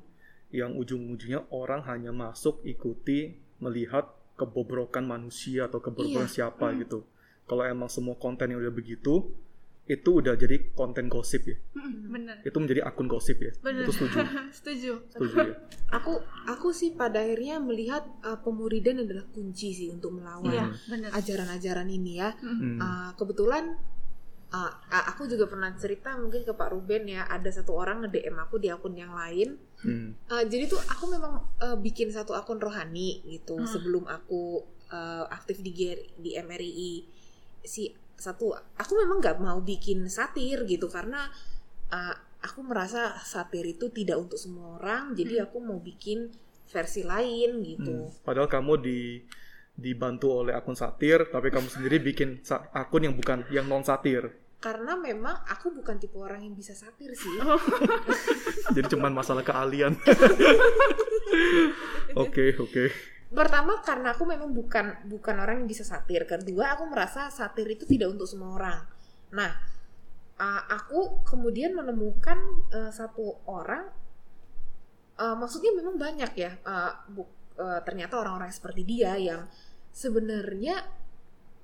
yang 0.53 0.77
ujung-ujungnya 0.77 1.49
orang 1.49 1.81
hanya 1.89 2.13
masuk 2.13 2.61
ikuti 2.61 3.33
melihat 3.57 4.05
kebobrokan 4.37 5.05
manusia 5.05 5.65
atau 5.69 5.81
kebobrokan 5.81 6.29
Iya. 6.29 6.49
siapa 6.49 6.73
gitu. 6.77 7.05
Kalau 7.45 7.63
emang 7.67 7.89
semua 7.91 8.15
konten 8.15 8.49
yang 8.49 8.59
udah 8.61 8.73
begitu 8.73 9.33
itu 9.83 10.23
udah 10.23 10.39
jadi 10.39 10.71
konten 10.71 11.11
gosip 11.11 11.43
ya? 11.43 11.59
Bener. 12.07 12.39
Itu 12.39 12.55
menjadi 12.55 12.87
akun 12.87 13.11
gosip 13.11 13.35
ya? 13.37 13.51
Bener. 13.59 13.83
Itu 13.83 13.91
setuju. 13.91 14.17
Setuju. 14.63 14.91
Setuju 15.11 15.35
ya? 15.43 15.55
Aku 15.91 16.23
aku 16.47 16.71
sih 16.71 16.95
pada 16.95 17.19
akhirnya 17.19 17.59
melihat 17.59 18.07
uh, 18.23 18.39
pemuridan 18.39 19.03
adalah 19.03 19.27
kunci 19.27 19.75
sih 19.75 19.91
untuk 19.91 20.15
melawan 20.15 20.71
bener. 20.87 21.11
ajaran-ajaran 21.11 21.91
ini 21.91 22.23
ya. 22.23 22.31
Mm, 22.39 22.55
Hmm. 22.55 22.77
Uh, 22.79 23.11
kebetulan 23.19 23.75
uh, 24.49 24.71
aku 25.11 25.27
juga 25.27 25.51
pernah 25.51 25.75
cerita 25.75 26.15
mungkin 26.15 26.47
ke 26.47 26.53
Pak 26.55 26.69
Ruben 26.71 27.03
ya 27.03 27.27
ada 27.27 27.51
satu 27.51 27.75
orang 27.75 28.07
nge-DM 28.07 28.39
aku 28.39 28.55
di 28.63 28.71
akun 28.71 28.95
yang 28.95 29.11
lain. 29.11 29.59
Hmm. 29.83 30.15
Uh, 30.31 30.47
jadi 30.47 30.71
tuh 30.71 30.79
aku 30.79 31.11
memang 31.11 31.43
uh, 31.59 31.75
bikin 31.75 32.07
satu 32.07 32.31
akun 32.31 32.55
rohani 32.55 33.19
gitu 33.27 33.59
Hmm. 33.59 33.67
sebelum 33.67 34.07
aku 34.07 34.63
uh, 34.95 35.27
aktif 35.27 35.59
di 35.59 35.75
GR 35.75 35.99
di 36.15 36.39
MRI 36.39 36.93
si 37.63 37.91
satu 38.23 38.55
aku 38.79 38.93
memang 38.95 39.19
nggak 39.19 39.37
mau 39.43 39.59
bikin 39.59 40.07
satir 40.07 40.63
gitu 40.63 40.87
karena 40.87 41.27
uh, 41.91 42.15
aku 42.39 42.63
merasa 42.63 43.19
satir 43.23 43.67
itu 43.67 43.91
tidak 43.91 44.23
untuk 44.23 44.39
semua 44.39 44.79
orang 44.79 45.11
jadi 45.11 45.47
aku 45.47 45.59
mau 45.59 45.83
bikin 45.83 46.31
versi 46.71 47.03
lain 47.03 47.59
gitu. 47.61 48.07
Hmm. 48.07 48.23
padahal 48.23 48.47
kamu 48.47 48.73
di 48.79 49.19
dibantu 49.73 50.45
oleh 50.45 50.55
akun 50.55 50.79
satir 50.79 51.27
tapi 51.27 51.51
kamu 51.51 51.67
sendiri 51.67 51.97
bikin 51.99 52.39
sa- 52.45 52.71
akun 52.71 53.03
yang 53.03 53.15
bukan 53.19 53.43
yang 53.51 53.67
non 53.67 53.83
satir 53.83 54.31
karena 54.63 54.95
memang 54.95 55.43
aku 55.43 55.75
bukan 55.75 55.99
tipe 55.99 56.15
orang 56.15 56.47
yang 56.47 56.55
bisa 56.55 56.71
satir 56.71 57.11
sih. 57.11 57.35
Jadi 58.79 58.95
cuman 58.95 59.11
masalah 59.11 59.43
keahlian. 59.43 59.91
Oke, 62.23 62.55
oke. 62.55 62.85
Pertama 63.33 63.81
karena 63.81 64.13
aku 64.13 64.23
memang 64.29 64.53
bukan 64.53 65.09
bukan 65.09 65.35
orang 65.41 65.65
yang 65.65 65.69
bisa 65.69 65.81
satir. 65.81 66.23
Kedua 66.29 66.77
aku 66.77 66.85
merasa 66.85 67.33
satir 67.33 67.65
itu 67.65 67.83
tidak 67.89 68.13
untuk 68.13 68.29
semua 68.29 68.53
orang. 68.53 68.79
Nah, 69.33 69.51
uh, 70.37 70.61
aku 70.69 71.25
kemudian 71.25 71.73
menemukan 71.73 72.37
uh, 72.69 72.93
satu 72.93 73.41
orang, 73.49 73.89
uh, 75.17 75.35
maksudnya 75.35 75.73
memang 75.73 75.97
banyak 75.97 76.31
ya. 76.37 76.51
Uh, 76.61 76.93
bu, 77.09 77.25
uh, 77.57 77.81
ternyata 77.81 78.21
orang-orang 78.21 78.53
seperti 78.53 78.85
dia 78.85 79.17
yang 79.17 79.49
sebenarnya 79.89 80.85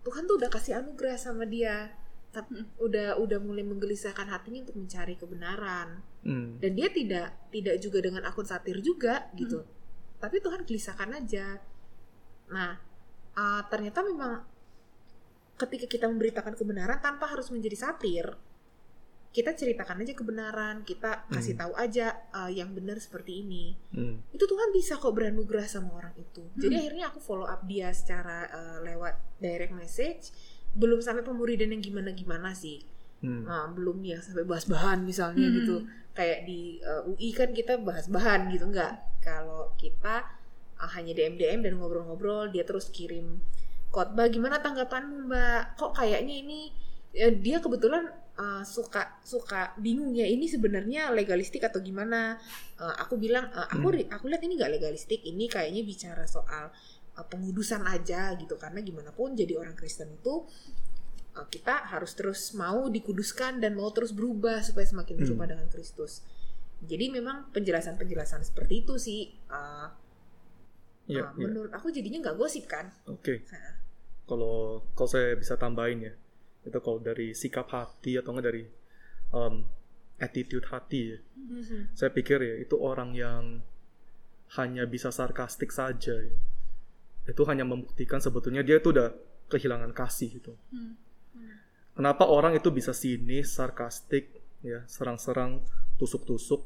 Tuhan 0.01 0.25
tuh 0.25 0.41
udah 0.41 0.49
kasih 0.49 0.81
anugerah 0.81 1.17
sama 1.21 1.45
dia 1.45 1.93
tapi 2.29 2.61
udah 2.77 3.17
udah 3.17 3.41
mulai 3.41 3.65
menggelisahkan 3.65 4.29
hatinya 4.29 4.61
untuk 4.69 4.77
mencari 4.77 5.17
kebenaran 5.17 6.05
Hmm. 6.19 6.59
dan 6.59 6.75
dia 6.75 6.91
tidak 6.91 7.47
tidak 7.47 7.79
juga 7.79 8.03
dengan 8.03 8.27
akun 8.27 8.43
satir 8.43 8.83
juga 8.83 9.31
gitu 9.39 9.63
tapi 10.19 10.43
Tuhan 10.43 10.67
gelisahkan 10.67 11.09
aja 11.15 11.57
nah 12.51 12.77
uh, 13.35 13.61
ternyata 13.67 14.03
memang 14.03 14.43
ketika 15.59 15.85
kita 15.88 16.05
memberitakan 16.07 16.55
kebenaran 16.55 16.99
tanpa 17.03 17.27
harus 17.27 17.51
menjadi 17.51 17.75
satir 17.89 18.35
kita 19.29 19.53
ceritakan 19.53 20.01
aja 20.01 20.17
kebenaran 20.17 20.81
kita 20.81 21.29
kasih 21.29 21.53
Hmm. 21.53 21.61
tahu 21.61 21.73
aja 21.77 22.17
uh, 22.33 22.49
yang 22.49 22.73
benar 22.73 22.97
seperti 22.97 23.45
ini 23.45 23.77
Hmm. 23.93 24.25
itu 24.33 24.41
Tuhan 24.41 24.73
bisa 24.73 24.97
kok 24.97 25.13
beranugerah 25.13 25.69
sama 25.69 26.01
orang 26.01 26.17
itu. 26.17 26.41
Jadi 26.57 26.73
Hmm. 26.73 26.81
akhirnya 26.81 27.05
aku 27.13 27.19
follow 27.21 27.45
up 27.45 27.61
dia 27.69 27.93
secara 27.93 28.49
uh, 28.49 28.77
lewat 28.81 29.38
direct 29.38 29.69
message. 29.77 30.33
Belum 30.73 30.97
sampai 30.97 31.21
pemuridan 31.21 31.69
yang 31.69 31.81
gimana-gimana 31.81 32.57
sih. 32.57 32.81
Hmm. 33.19 33.43
Nah, 33.43 33.67
belum 33.75 33.99
yang 34.03 34.23
sampai 34.23 34.47
bahas 34.47 34.63
bahan 34.63 35.03
misalnya 35.03 35.47
Hmm. 35.47 35.55
gitu. 35.59 35.75
Kayak 36.15 36.47
di 36.47 36.79
uh, 36.83 37.07
UI 37.07 37.29
kan 37.35 37.51
kita 37.51 37.79
bahas 37.79 38.07
bahan 38.07 38.51
gitu 38.51 38.67
enggak. 38.67 38.95
Kalau 39.19 39.75
kita 39.75 40.23
uh, 40.79 40.89
hanya 40.95 41.11
DM 41.11 41.35
DM 41.35 41.59
dan 41.63 41.73
ngobrol-ngobrol, 41.79 42.47
dia 42.51 42.63
terus 42.63 42.88
kirim 42.91 43.39
khotbah 43.89 44.29
gimana 44.29 44.61
tanggapanmu 44.61 45.27
Mbak? 45.27 45.61
Kok 45.81 45.91
kayaknya 45.97 46.35
ini 46.45 46.59
ya, 47.11 47.33
dia 47.33 47.57
kebetulan 47.57 48.05
uh, 48.38 48.61
suka 48.61 49.17
suka 49.25 49.73
bingung 49.81 50.13
ya 50.13 50.29
ini 50.29 50.45
sebenarnya 50.45 51.09
legalistik 51.11 51.65
atau 51.65 51.81
gimana? 51.81 52.38
Uh, 52.79 52.95
aku 53.01 53.17
bilang 53.19 53.49
uh, 53.51 53.67
aku 53.67 53.89
Hmm. 53.91 54.13
aku 54.15 54.25
lihat 54.31 54.43
ini 54.45 54.53
nggak 54.55 54.79
legalistik, 54.79 55.25
ini 55.25 55.49
kayaknya 55.49 55.81
bicara 55.83 56.23
soal 56.29 56.69
uh, 57.17 57.25
pengudusan 57.27 57.83
aja 57.83 58.31
gitu 58.39 58.55
karena 58.55 58.79
gimana 58.79 59.11
pun 59.11 59.35
jadi 59.35 59.57
orang 59.59 59.75
Kristen 59.75 60.13
itu 60.15 60.45
kita 61.48 61.88
harus 61.88 62.12
terus 62.17 62.51
mau 62.51 62.91
dikuduskan 62.91 63.63
dan 63.63 63.77
mau 63.77 63.88
terus 63.96 64.12
berubah 64.12 64.60
supaya 64.60 64.84
semakin 64.84 65.15
Hmm. 65.15 65.24
serupa 65.24 65.46
dengan 65.48 65.67
Kristus. 65.72 66.25
Jadi 66.79 67.12
memang 67.12 67.51
penjelasan-penjelasan 67.51 68.43
seperti 68.43 68.84
itu 68.84 68.96
sih 69.00 69.31
uh, 69.51 69.88
Iya, 71.10 71.25
uh, 71.25 71.34
iya. 71.36 71.46
menurut 71.50 71.72
aku 71.74 71.89
jadinya 71.89 72.22
nggak 72.22 72.38
gosip 72.38 72.69
kan. 72.69 72.91
Oke. 73.08 73.41
Nah, 73.50 73.77
Kalau 74.29 74.86
kalau 74.93 75.10
saya 75.10 75.34
bisa 75.34 75.58
tambahin 75.58 76.05
ya, 76.05 76.13
itu 76.62 76.77
kalau 76.86 77.01
dari 77.01 77.34
sikap 77.34 77.65
hati 77.74 78.13
atau 78.13 78.29
enggak 78.29 78.46
dari 78.53 78.63
um, 79.34 79.65
attitude 80.22 80.69
hati 80.69 81.17
ya. 81.17 81.17
Saya 81.98 82.13
pikir 82.13 82.38
ya 82.38 82.55
itu 82.62 82.77
orang 82.77 83.17
yang 83.17 83.65
hanya 84.53 84.86
bisa 84.86 85.10
sarkastik 85.10 85.74
saja. 85.74 86.13
ya. 86.13 86.38
Itu 87.25 87.41
hanya 87.50 87.65
membuktikan 87.65 88.22
sebetulnya 88.22 88.62
dia 88.62 88.77
itu 88.77 88.93
udah 88.93 89.10
kehilangan 89.50 89.98
kasih 89.98 90.29
gitu. 90.38 90.53
Hmm. 90.69 90.93
Kenapa 92.00 92.24
orang 92.24 92.55
itu 92.55 92.71
bisa 92.71 92.95
sinis, 92.95 93.51
sarkastik, 93.51 94.31
ya, 94.63 94.88
serang-serang, 94.88 95.59
tusuk-tusuk? 96.00 96.63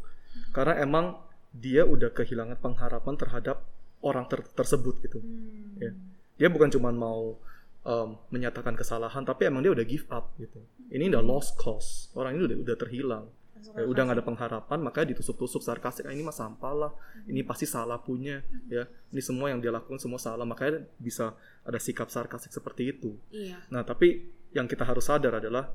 Karena 0.54 0.78
emang 0.78 1.18
dia 1.54 1.86
udah 1.86 2.14
kehilangan 2.14 2.62
pengharapan 2.62 3.18
terhadap 3.18 3.66
orang 4.06 4.30
ter- 4.30 4.46
tersebut 4.54 5.02
gitu. 5.02 5.18
Hmm. 5.22 5.82
Ya. 5.82 5.92
Dia 6.38 6.50
bukan 6.54 6.70
cuma 6.70 6.94
mau 6.94 7.38
um, 7.86 8.10
menyatakan 8.30 8.78
kesalahan, 8.78 9.24
tapi 9.24 9.48
emang 9.48 9.66
dia 9.66 9.72
udah 9.74 9.86
give 9.86 10.06
up 10.10 10.34
gitu. 10.38 10.62
Ini 10.90 11.10
udah 11.14 11.24
lost 11.24 11.58
cause. 11.58 12.14
Orang 12.14 12.38
ini 12.38 12.46
udah 12.46 12.58
udah 12.62 12.78
terhilang. 12.78 13.26
Masuk 13.58 13.74
Ya, 13.74 13.84
udah 13.88 14.02
nggak 14.06 14.18
ada 14.20 14.26
pengharapan, 14.26 14.80
makanya 14.84 15.08
ditusuk-tusuk 15.16 15.64
sarkastik. 15.64 16.04
Ah, 16.06 16.14
ini 16.14 16.22
mah 16.22 16.36
sampah 16.36 16.74
lah. 16.76 16.92
Ini 17.26 17.42
pasti 17.48 17.64
salah 17.66 17.98
punya. 17.98 18.44
Ya, 18.68 18.86
ini 18.86 19.22
semua 19.24 19.50
yang 19.50 19.64
dia 19.64 19.72
lakukan 19.72 19.98
semua 19.98 20.20
salah. 20.20 20.44
Makanya 20.44 20.84
bisa 21.00 21.34
ada 21.64 21.80
sikap 21.80 22.12
sarkastik 22.12 22.52
seperti 22.52 22.92
itu. 22.92 23.16
Iya. 23.32 23.62
Nah, 23.72 23.88
tapi 23.88 24.30
yang 24.54 24.70
kita 24.70 24.86
harus 24.86 25.10
sadar 25.10 25.42
adalah 25.42 25.74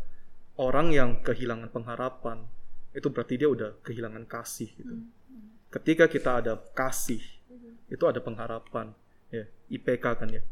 orang 0.59 0.95
yang 0.95 1.11
kehilangan 1.23 1.71
pengharapan 1.71 2.47
itu 2.95 3.09
berarti 3.13 3.35
dia 3.39 3.49
udah 3.51 3.79
kehilangan 3.85 4.25
kasih 4.25 4.71
gitu. 4.75 4.95
Ketika 5.69 6.09
kita 6.09 6.41
ada 6.41 6.57
kasih, 6.73 7.21
itu 7.93 8.05
ada 8.09 8.19
pengharapan 8.25 8.97
ya. 9.29 9.45
IPK 9.69 10.05
kan 10.17 10.29
ya. 10.33 10.43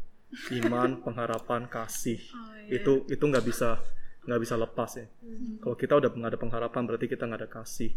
Iman, 0.53 0.99
pengharapan, 1.05 1.65
kasih. 1.65 2.21
Oh, 2.31 2.53
iya. 2.61 2.77
Itu 2.77 3.07
itu 3.09 3.23
nggak 3.23 3.45
bisa 3.45 3.81
nggak 4.27 4.41
bisa 4.43 4.55
lepas 4.59 4.91
ya. 4.99 5.07
Hmm. 5.23 5.57
Kalau 5.63 5.75
kita 5.79 5.93
udah 5.97 6.09
nggak 6.11 6.31
ada 6.35 6.39
pengharapan 6.39 6.81
berarti 6.85 7.05
kita 7.09 7.23
nggak 7.25 7.41
ada 7.47 7.49
kasih. 7.49 7.91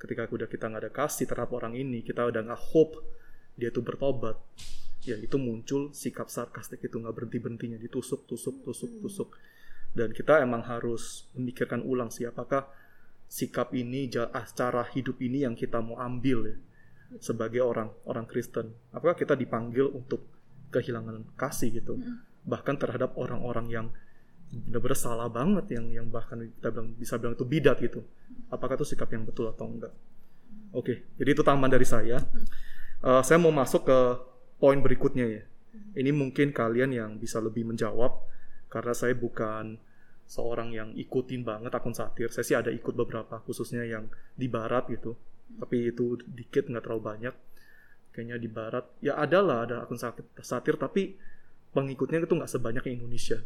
Ketika 0.00 0.26
udah 0.26 0.48
kita 0.50 0.64
nggak 0.66 0.82
ada 0.88 0.92
kasih 0.92 1.24
terhadap 1.30 1.52
orang 1.54 1.78
ini, 1.78 2.02
kita 2.02 2.26
udah 2.26 2.40
nggak 2.42 2.62
hope 2.74 2.98
dia 3.54 3.70
tuh 3.70 3.86
bertobat. 3.86 4.34
Ya 5.04 5.20
itu 5.20 5.36
muncul 5.36 5.92
sikap 5.92 6.32
sarkastik 6.32 6.80
itu 6.80 6.96
nggak 6.96 7.14
berhenti 7.14 7.38
berhentinya 7.38 7.78
ditusuk, 7.78 8.26
tusuk, 8.26 8.64
tusuk, 8.64 8.90
tusuk. 9.04 9.28
Dan 9.94 10.10
kita 10.10 10.42
emang 10.42 10.66
harus 10.66 11.30
memikirkan 11.38 11.86
ulang 11.86 12.10
sih 12.10 12.26
apakah 12.26 12.66
sikap 13.30 13.70
ini, 13.74 14.10
ah, 14.18 14.46
cara 14.50 14.82
hidup 14.90 15.22
ini 15.22 15.46
yang 15.46 15.54
kita 15.54 15.78
mau 15.78 15.98
ambil 16.02 16.50
ya 16.50 16.56
sebagai 17.22 17.62
orang 17.62 17.90
orang 18.08 18.26
Kristen. 18.26 18.74
Apakah 18.90 19.14
kita 19.14 19.38
dipanggil 19.38 19.86
untuk 19.90 20.26
kehilangan 20.74 21.38
kasih 21.38 21.70
gitu, 21.70 21.98
bahkan 22.42 22.74
terhadap 22.74 23.14
orang-orang 23.14 23.66
yang 23.70 23.86
benar-benar 24.50 24.98
salah 24.98 25.26
banget 25.30 25.66
yang 25.74 25.86
yang 25.90 26.06
bahkan 26.10 26.38
kita 26.46 26.70
bilang 26.70 26.94
bisa 26.94 27.14
bilang 27.18 27.34
itu 27.38 27.46
bidat 27.46 27.78
gitu. 27.78 28.02
Apakah 28.50 28.78
itu 28.78 28.86
sikap 28.86 29.10
yang 29.14 29.26
betul 29.26 29.50
atau 29.50 29.66
enggak? 29.66 29.94
Oke, 30.74 31.06
jadi 31.18 31.38
itu 31.38 31.42
tambahan 31.46 31.70
dari 31.70 31.86
saya. 31.86 32.18
Eh, 33.02 33.22
saya 33.22 33.38
mau 33.38 33.54
masuk 33.54 33.86
ke 33.86 33.98
poin 34.58 34.78
berikutnya 34.78 35.26
ya. 35.26 35.42
Ini 35.94 36.10
mungkin 36.14 36.54
kalian 36.54 36.90
yang 36.94 37.10
bisa 37.18 37.42
lebih 37.42 37.66
menjawab 37.66 38.14
karena 38.74 38.90
saya 38.90 39.14
bukan 39.14 39.78
seorang 40.26 40.74
yang 40.74 40.90
ikutin 40.98 41.46
banget 41.46 41.70
akun 41.70 41.94
satir. 41.94 42.26
Saya 42.34 42.42
sih 42.42 42.56
ada 42.58 42.74
ikut 42.74 42.90
beberapa, 42.98 43.38
khususnya 43.46 43.86
yang 43.86 44.10
di 44.34 44.50
barat 44.50 44.90
gitu. 44.90 45.14
Tapi 45.62 45.94
itu 45.94 46.18
dikit 46.26 46.66
nggak 46.66 46.82
terlalu 46.82 47.02
banyak. 47.06 47.34
Kayaknya 48.10 48.36
di 48.42 48.48
barat 48.50 48.84
ya 48.98 49.14
ada 49.14 49.38
lah 49.38 49.58
ada 49.62 49.76
akun 49.86 49.98
satir, 49.98 50.26
satir 50.42 50.74
tapi 50.74 51.14
pengikutnya 51.74 52.22
itu 52.22 52.34
nggak 52.34 52.50
sebanyak 52.50 52.82
yang 52.90 53.02
Indonesia. 53.02 53.38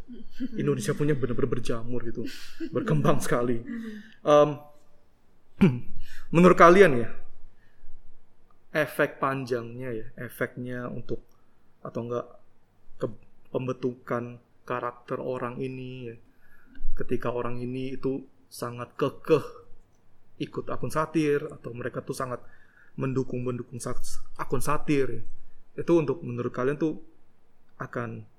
Indonesia 0.57 0.93
punya 0.97 1.13
benar-benar 1.13 1.61
berjamur 1.61 2.01
gitu, 2.05 2.25
berkembang 2.75 3.21
sekali. 3.21 3.61
Em, 4.25 4.49
menurut 6.33 6.57
kalian 6.57 7.05
ya, 7.05 7.09
efek 8.73 9.17
panjangnya 9.17 9.89
ya, 9.93 10.07
efeknya 10.21 10.89
untuk 10.89 11.21
atau 11.81 12.01
enggak 12.05 12.27
ke 13.01 13.07
pembentukan 13.49 14.37
karakter 14.69 15.17
orang 15.17 15.57
ini 15.57 16.13
ya, 16.13 16.15
ketika 17.01 17.33
orang 17.33 17.57
ini 17.57 17.97
itu 17.97 18.21
sangat 18.45 18.93
kekeh 18.93 19.41
ikut 20.37 20.69
akun 20.69 20.93
satir 20.93 21.41
atau 21.49 21.73
mereka 21.73 22.05
tuh 22.05 22.13
sangat 22.13 22.45
mendukung 23.01 23.41
mendukung 23.41 23.81
akun 24.37 24.61
satir 24.61 25.07
ya. 25.09 25.21
itu 25.81 25.93
untuk 25.97 26.21
menurut 26.21 26.53
kalian 26.53 26.77
tuh 26.77 27.01
akan 27.81 28.29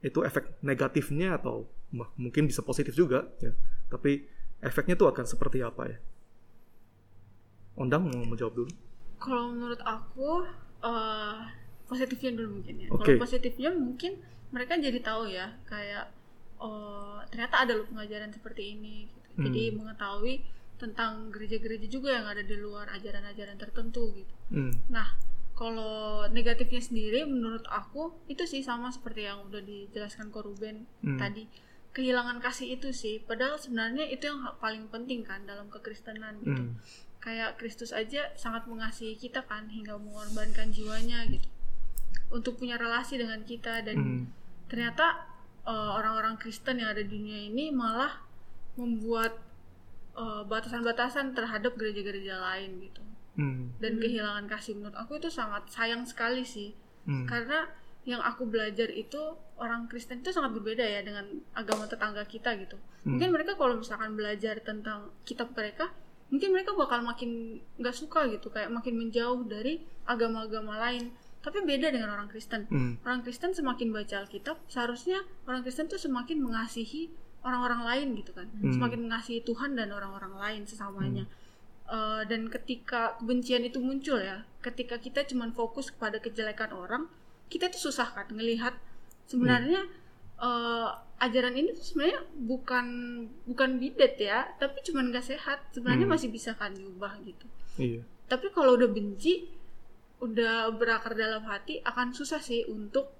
itu 0.00 0.24
efek 0.24 0.56
negatifnya 0.64 1.36
atau 1.36 1.68
mungkin 2.16 2.48
bisa 2.48 2.64
positif 2.64 2.96
juga 2.96 3.28
ya 3.44 3.52
tapi 3.92 4.24
efeknya 4.64 4.96
tuh 4.96 5.12
akan 5.12 5.24
seperti 5.28 5.60
apa 5.60 5.84
ya 5.92 5.98
Ondang 7.76 8.08
mau 8.08 8.24
menjawab 8.24 8.56
dulu 8.56 8.72
Kalau 9.20 9.52
menurut 9.52 9.80
aku 9.84 10.44
eh, 10.80 11.36
positifnya 11.88 12.30
dulu 12.36 12.60
mungkin 12.60 12.74
ya. 12.84 12.88
Oke. 12.92 13.16
Kalau 13.16 13.22
positifnya 13.22 13.70
mungkin 13.72 14.12
mereka 14.50 14.78
jadi 14.78 14.98
tahu 15.02 15.30
ya 15.30 15.50
kayak 15.66 16.10
oh 16.56 17.20
ternyata 17.28 17.66
ada 17.66 17.72
loh 17.76 17.86
pengajaran 17.88 18.32
seperti 18.32 18.78
ini 18.78 19.06
gitu. 19.10 19.28
Jadi 19.48 19.62
Hmm. 19.70 19.76
mengetahui 19.84 20.34
tentang 20.76 21.32
gereja-gereja 21.32 21.88
juga 21.88 22.12
yang 22.12 22.28
ada 22.28 22.44
di 22.44 22.56
luar 22.56 22.88
ajaran-ajaran 22.92 23.56
tertentu 23.56 24.12
gitu. 24.12 24.34
Hmm, 24.52 24.72
Nah, 24.92 25.08
kalau 25.56 26.28
negatifnya 26.28 26.84
sendiri 26.84 27.24
menurut 27.24 27.64
aku 27.64 28.12
itu 28.28 28.44
sih 28.44 28.60
sama 28.60 28.92
seperti 28.92 29.24
yang 29.24 29.40
udah 29.48 29.64
dijelaskan 29.64 30.28
ko 30.28 30.44
Ruben 30.44 30.84
Hmm. 31.00 31.16
tadi. 31.16 31.48
Kehilangan 31.96 32.44
kasih 32.44 32.76
itu 32.76 32.92
sih, 32.92 33.24
padahal 33.24 33.56
sebenarnya 33.56 34.04
itu 34.04 34.28
yang 34.28 34.44
paling 34.60 34.84
penting 34.92 35.24
kan 35.24 35.48
dalam 35.48 35.72
kekristenan 35.72 36.44
gitu. 36.44 36.52
hmm, 36.52 36.76
Kayak 37.24 37.56
Kristus 37.56 37.96
aja 37.96 38.36
sangat 38.36 38.68
mengasihi 38.68 39.16
kita 39.16 39.48
kan 39.48 39.72
hingga 39.72 39.96
mengorbankan 39.96 40.68
jiwanya 40.76 41.24
gitu. 41.24 41.48
Untuk 42.32 42.58
punya 42.58 42.76
relasi 42.76 43.16
dengan 43.20 43.42
kita 43.46 43.86
dan 43.86 43.96
hmm, 43.96 44.22
ternyata 44.66 45.26
eh, 45.62 45.90
orang-orang 45.94 46.36
Kristen 46.36 46.82
yang 46.82 46.90
ada 46.92 47.02
di 47.02 47.10
dunia 47.10 47.38
ini 47.48 47.70
malah 47.70 48.22
membuat 48.76 49.38
eh, 50.18 50.42
batasan-batasan 50.44 51.36
terhadap 51.36 51.78
gereja-gereja 51.78 52.38
lain 52.38 52.82
gitu. 52.82 53.06
Hmm. 53.36 53.76
dan 53.78 54.00
kehilangan 54.00 54.48
kasih. 54.48 54.80
Menurut 54.80 54.96
aku 54.96 55.20
itu 55.20 55.28
sangat 55.28 55.68
sayang 55.68 56.08
sekali 56.08 56.42
sih. 56.42 56.72
Hmm. 57.06 57.22
karena 57.22 57.70
yang 58.02 58.18
aku 58.18 58.50
belajar 58.50 58.90
itu 58.90 59.18
orang 59.62 59.86
Kristen 59.86 60.26
itu 60.26 60.34
sangat 60.34 60.58
berbeda 60.58 60.82
ya 60.82 61.06
dengan 61.06 61.22
agama 61.54 61.86
tetangga 61.86 62.26
kita 62.26 62.58
gitu. 62.58 62.74
Hmm. 63.06 63.14
mungkin 63.14 63.30
mereka 63.30 63.54
kalau 63.54 63.78
misalkan 63.78 64.18
belajar 64.18 64.58
tentang 64.58 65.14
kitab 65.22 65.54
mereka 65.54 65.94
mungkin 66.26 66.50
mereka 66.50 66.74
bakal 66.74 67.06
makin 67.06 67.62
nggak 67.78 67.94
suka 67.94 68.26
gitu. 68.26 68.50
Kayak 68.50 68.74
makin 68.74 68.98
menjauh 68.98 69.46
dari 69.46 69.86
agama-agama 70.02 70.82
lain 70.82 71.14
tapi 71.46 71.62
beda 71.62 71.88
dengan 71.88 72.10
orang 72.10 72.26
Kristen 72.26 72.66
Hmm. 72.66 72.98
orang 73.00 73.22
Kristen 73.22 73.54
semakin 73.54 73.94
baca 73.94 74.18
Alkitab 74.18 74.58
seharusnya 74.66 75.18
orang 75.46 75.62
Kristen 75.62 75.86
tuh 75.86 75.94
semakin 75.96 76.42
mengasihi 76.42 77.06
orang-orang 77.40 77.86
lain 77.86 78.08
gitu 78.18 78.34
kan 78.34 78.50
Hmm. 78.52 78.74
semakin 78.74 79.06
mengasihi 79.06 79.40
Tuhan 79.40 79.72
dan 79.72 79.88
orang-orang 79.90 80.34
lain 80.34 80.62
sesamanya 80.64 81.30
Eh, 81.86 82.22
dan 82.26 82.50
ketika 82.50 83.14
kebencian 83.16 83.62
itu 83.62 83.78
muncul 83.78 84.18
ya 84.18 84.42
ketika 84.58 84.98
kita 84.98 85.22
cuman 85.22 85.54
fokus 85.54 85.94
kepada 85.94 86.18
kejelekan 86.18 86.74
orang 86.74 87.06
kita 87.46 87.70
tuh 87.70 87.78
susah 87.86 88.10
kan 88.10 88.26
ngelihat 88.28 88.74
sebenarnya 89.24 89.86
eh, 90.36 90.88
ajaran 91.16 91.54
ini 91.54 91.70
tuh 91.72 91.86
sebenarnya 91.86 92.26
bukan 92.36 92.86
bukan 93.46 93.78
bidet 93.78 94.18
ya 94.18 94.50
tapi 94.58 94.82
cuman 94.82 95.08
gak 95.08 95.24
sehat 95.24 95.62
sebenarnya 95.70 96.04
Hmm. 96.04 96.12
masih 96.12 96.28
bisa 96.28 96.52
kan 96.52 96.74
diubah 96.74 97.22
gitu 97.22 97.46
Iya. 97.78 98.02
tapi 98.26 98.50
kalau 98.50 98.74
udah 98.74 98.90
benci 98.90 99.46
udah 100.18 100.54
berakar 100.72 101.12
dalam 101.12 101.44
hati 101.44 101.78
akan 101.80 102.10
susah 102.10 102.38
sih 102.38 102.64
untuk 102.66 103.12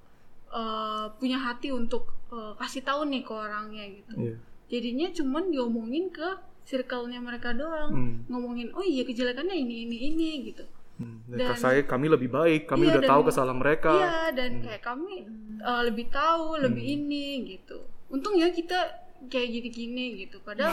eh, 0.49 1.07
punya 1.15 1.39
hati 1.39 1.69
untuk 1.71 2.09
eh, 2.29 2.53
kasih 2.57 2.83
tahu 2.83 3.05
nih 3.05 3.21
ke 3.21 3.33
orangnya 3.33 3.85
gitu 3.87 4.15
Iya. 4.17 4.35
jadinya 4.69 5.09
cuman 5.13 5.45
diomongin 5.49 6.09
ke 6.09 6.29
circle-nya 6.63 7.21
mereka 7.21 7.53
doang 7.53 7.91
Hmm. 7.91 8.15
ngomongin 8.27 8.73
oh 8.73 8.83
iya 8.83 9.03
kejelekannya 9.03 9.55
ini 9.55 9.85
ini 9.85 9.97
ini 10.07 10.31
gitu 10.47 10.65
Hmm. 10.97 11.21
Dan 11.29 11.53
Dan- 11.53 11.61
saya 11.61 11.85
kami 11.85 12.09
lebih 12.09 12.33
baik, 12.33 12.65
kami 12.65 12.89
Iya, 12.89 12.97
udah 12.97 13.03
dan- 13.05 13.11
tahu 13.13 13.23
kesalahan 13.23 13.59
mereka. 13.59 13.93
iya 13.93 14.17
dan 14.33 14.51
Hmm. 14.51 14.63
kayak 14.65 14.81
kami 14.83 15.13
eh, 15.61 15.83
lebih 15.85 16.07
tahu 16.09 16.57
lebih 16.59 16.81
Hmm. 16.83 16.97
ini 16.97 17.27
gitu 17.47 17.79
untung 18.09 18.33
ya 18.33 18.49
kita 18.49 18.79
kayak 19.27 19.49
gini-gini 19.51 20.25
gitu 20.25 20.41
padahal 20.41 20.73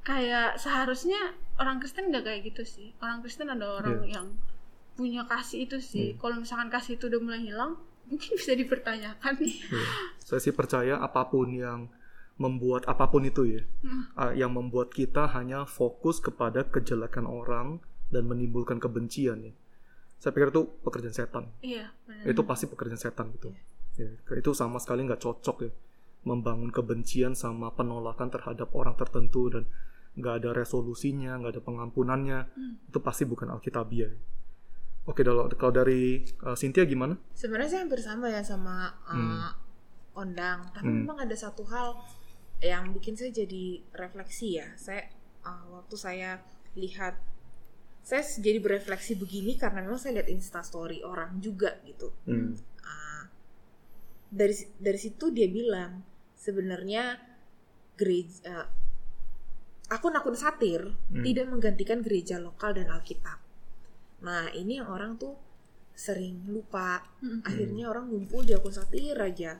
kayak 0.00 0.56
seharusnya 0.56 1.20
orang 1.56 1.76
Kristen 1.76 2.08
nggak 2.08 2.24
kayak 2.24 2.40
gitu 2.46 2.62
sih 2.64 2.96
orang 2.96 3.20
Kristen 3.20 3.46
ada 3.46 3.68
orang 3.74 4.00
Iya. 4.00 4.14
yang 4.14 4.26
punya 4.98 5.22
kasih 5.24 5.64
itu 5.64 5.78
sih 5.78 6.06
Hmm. 6.10 6.18
kalau 6.18 6.34
misalkan 6.38 6.68
kasih 6.68 6.98
itu 6.98 7.06
udah 7.06 7.20
mulai 7.20 7.40
hilang 7.40 7.78
mungkin 8.08 8.34
bisa 8.34 8.52
dipertanyakan 8.52 9.34
Iya. 9.38 9.84
Saya 10.18 10.40
sih 10.40 10.50
percaya 10.50 10.98
apa 10.98 11.22
pun 11.24 11.48
yang 11.48 11.86
membuat 12.36 12.86
apa 12.86 13.06
pun 13.06 13.22
itu 13.22 13.46
ya, 13.48 13.62
Hmm. 13.80 14.02
ah, 14.14 14.32
yang 14.32 14.50
membuat 14.50 14.90
kita 14.90 15.26
hanya 15.28 15.62
fokus 15.64 16.18
kepada 16.18 16.62
kejelekan 16.64 17.24
orang 17.24 17.78
dan 18.08 18.24
menimbulkan 18.24 18.78
kebencian 18.78 19.42
ya. 19.42 19.52
Saya 20.16 20.30
pikir 20.32 20.50
itu 20.50 20.66
pekerjaan 20.80 21.14
setan. 21.14 21.44
iya 21.60 21.94
benar 22.02 22.26
Itu 22.26 22.42
pasti 22.42 22.66
pekerjaan 22.66 22.98
setan 22.98 23.30
gitu. 23.32 23.54
Ya, 23.94 24.10
itu 24.32 24.50
sama 24.52 24.78
sekali 24.78 25.02
nggak 25.02 25.18
cocok 25.18 25.56
ya, 25.60 25.70
membangun 26.22 26.70
kebencian 26.70 27.34
sama 27.34 27.70
penolakan 27.70 28.26
terhadap 28.28 28.70
orang 28.72 28.94
tertentu 28.94 29.46
dan 29.48 29.66
nggak 30.14 30.34
ada 30.38 30.50
resolusinya, 30.56 31.34
nggak 31.36 31.52
ada 31.54 31.62
pengampunannya. 31.62 32.38
Hmm. 32.48 32.74
Itu 32.86 32.98
pasti 32.98 33.22
bukan 33.24 33.50
alkitabiah. 33.50 34.10
Oke, 35.08 35.24
kalau 35.24 35.48
kalau 35.56 35.72
dari 35.72 36.20
uh, 36.44 36.52
Cynthia 36.52 36.84
gimana? 36.84 37.16
sebenarnya 37.32 37.70
saya 37.72 37.82
hampir 37.88 38.00
sama 38.00 38.26
ya 38.28 38.44
sama 38.44 38.92
uh, 39.02 39.16
Hmm. 39.16 39.50
ondang 40.14 40.68
tapi 40.70 40.84
Hmm. 40.84 41.02
memang 41.02 41.18
ada 41.18 41.32
satu 41.32 41.64
hal 41.64 41.96
yang 42.60 42.92
bikin 42.92 43.14
saya 43.14 43.30
jadi 43.30 43.80
refleksi 43.94 44.58
ya 44.58 44.68
saya 44.76 45.08
uh, 45.42 45.64
waktu 45.72 45.96
saya 45.96 46.30
lihat 46.74 47.16
saya 48.02 48.20
jadi 48.20 48.58
berefleksi 48.58 49.16
begini 49.16 49.54
karena 49.54 49.80
memang 49.80 49.96
saya 49.96 50.20
lihat 50.20 50.28
instastory 50.28 51.00
orang 51.00 51.40
juga 51.40 51.78
gitu 51.82 52.12
Hmm. 52.26 52.52
Ah, 52.82 53.30
dari 54.28 54.52
dari 54.76 54.98
situ 54.98 55.30
dia 55.30 55.48
bilang 55.48 56.04
sebenarnya 56.34 57.16
gereja 57.94 58.44
eh, 58.44 58.66
akun-akun 59.88 60.36
satir 60.36 60.84
Hmm. 61.08 61.24
tidak 61.24 61.48
menggantikan 61.48 62.04
gereja 62.04 62.36
lokal 62.36 62.76
dan 62.76 62.90
Alkitab. 62.90 63.40
Nah 64.22 64.50
ini 64.54 64.82
yang 64.82 64.90
orang 64.90 65.14
tuh 65.18 65.34
sering 65.98 66.46
lupa. 66.46 67.02
Hmm. 67.18 67.42
Akhirnya 67.42 67.90
orang 67.90 68.06
ngumpul 68.06 68.46
di 68.46 68.54
akun 68.54 68.70
satir 68.70 69.18
aja. 69.18 69.58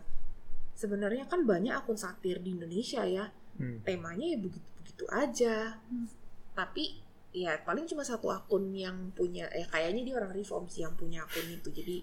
Sebenarnya 0.79 1.27
kan 1.27 1.43
banyak 1.43 1.75
akun 1.75 1.99
satir 1.99 2.39
di 2.39 2.55
Indonesia 2.55 3.03
ya. 3.03 3.27
Hmm. 3.59 3.83
Temanya 3.83 4.27
ya 4.35 4.39
begitu-begitu 4.39 5.05
aja. 5.11 5.83
Hmm. 5.91 6.07
Tapi 6.55 7.03
ya 7.35 7.59
paling 7.67 7.85
cuma 7.91 8.07
satu 8.07 8.31
akun 8.31 8.71
yang 8.73 9.13
punya 9.13 9.51
ya 9.53 9.67
kayaknya 9.69 10.03
dia 10.07 10.15
orang 10.17 10.33
reform 10.33 10.71
sih 10.71 10.87
yang 10.87 10.95
punya 10.95 11.27
akun 11.27 11.51
itu. 11.51 11.69
Jadi 11.75 11.97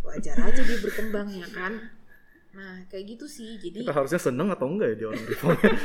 wajar 0.00 0.36
aja 0.40 0.60
dia 0.64 0.78
berkembang 0.80 1.28
ya 1.28 1.48
kan. 1.52 1.76
Nah 2.56 2.88
kayak 2.88 3.16
gitu 3.20 3.28
sih. 3.28 3.60
Jadi 3.60 3.84
Kita 3.84 3.92
harusnya 3.92 4.20
seneng 4.20 4.48
atau 4.48 4.64
enggak 4.64 4.96
ya 4.96 4.96
dia 4.96 5.08
orang 5.12 5.24
reformnya? 5.28 5.72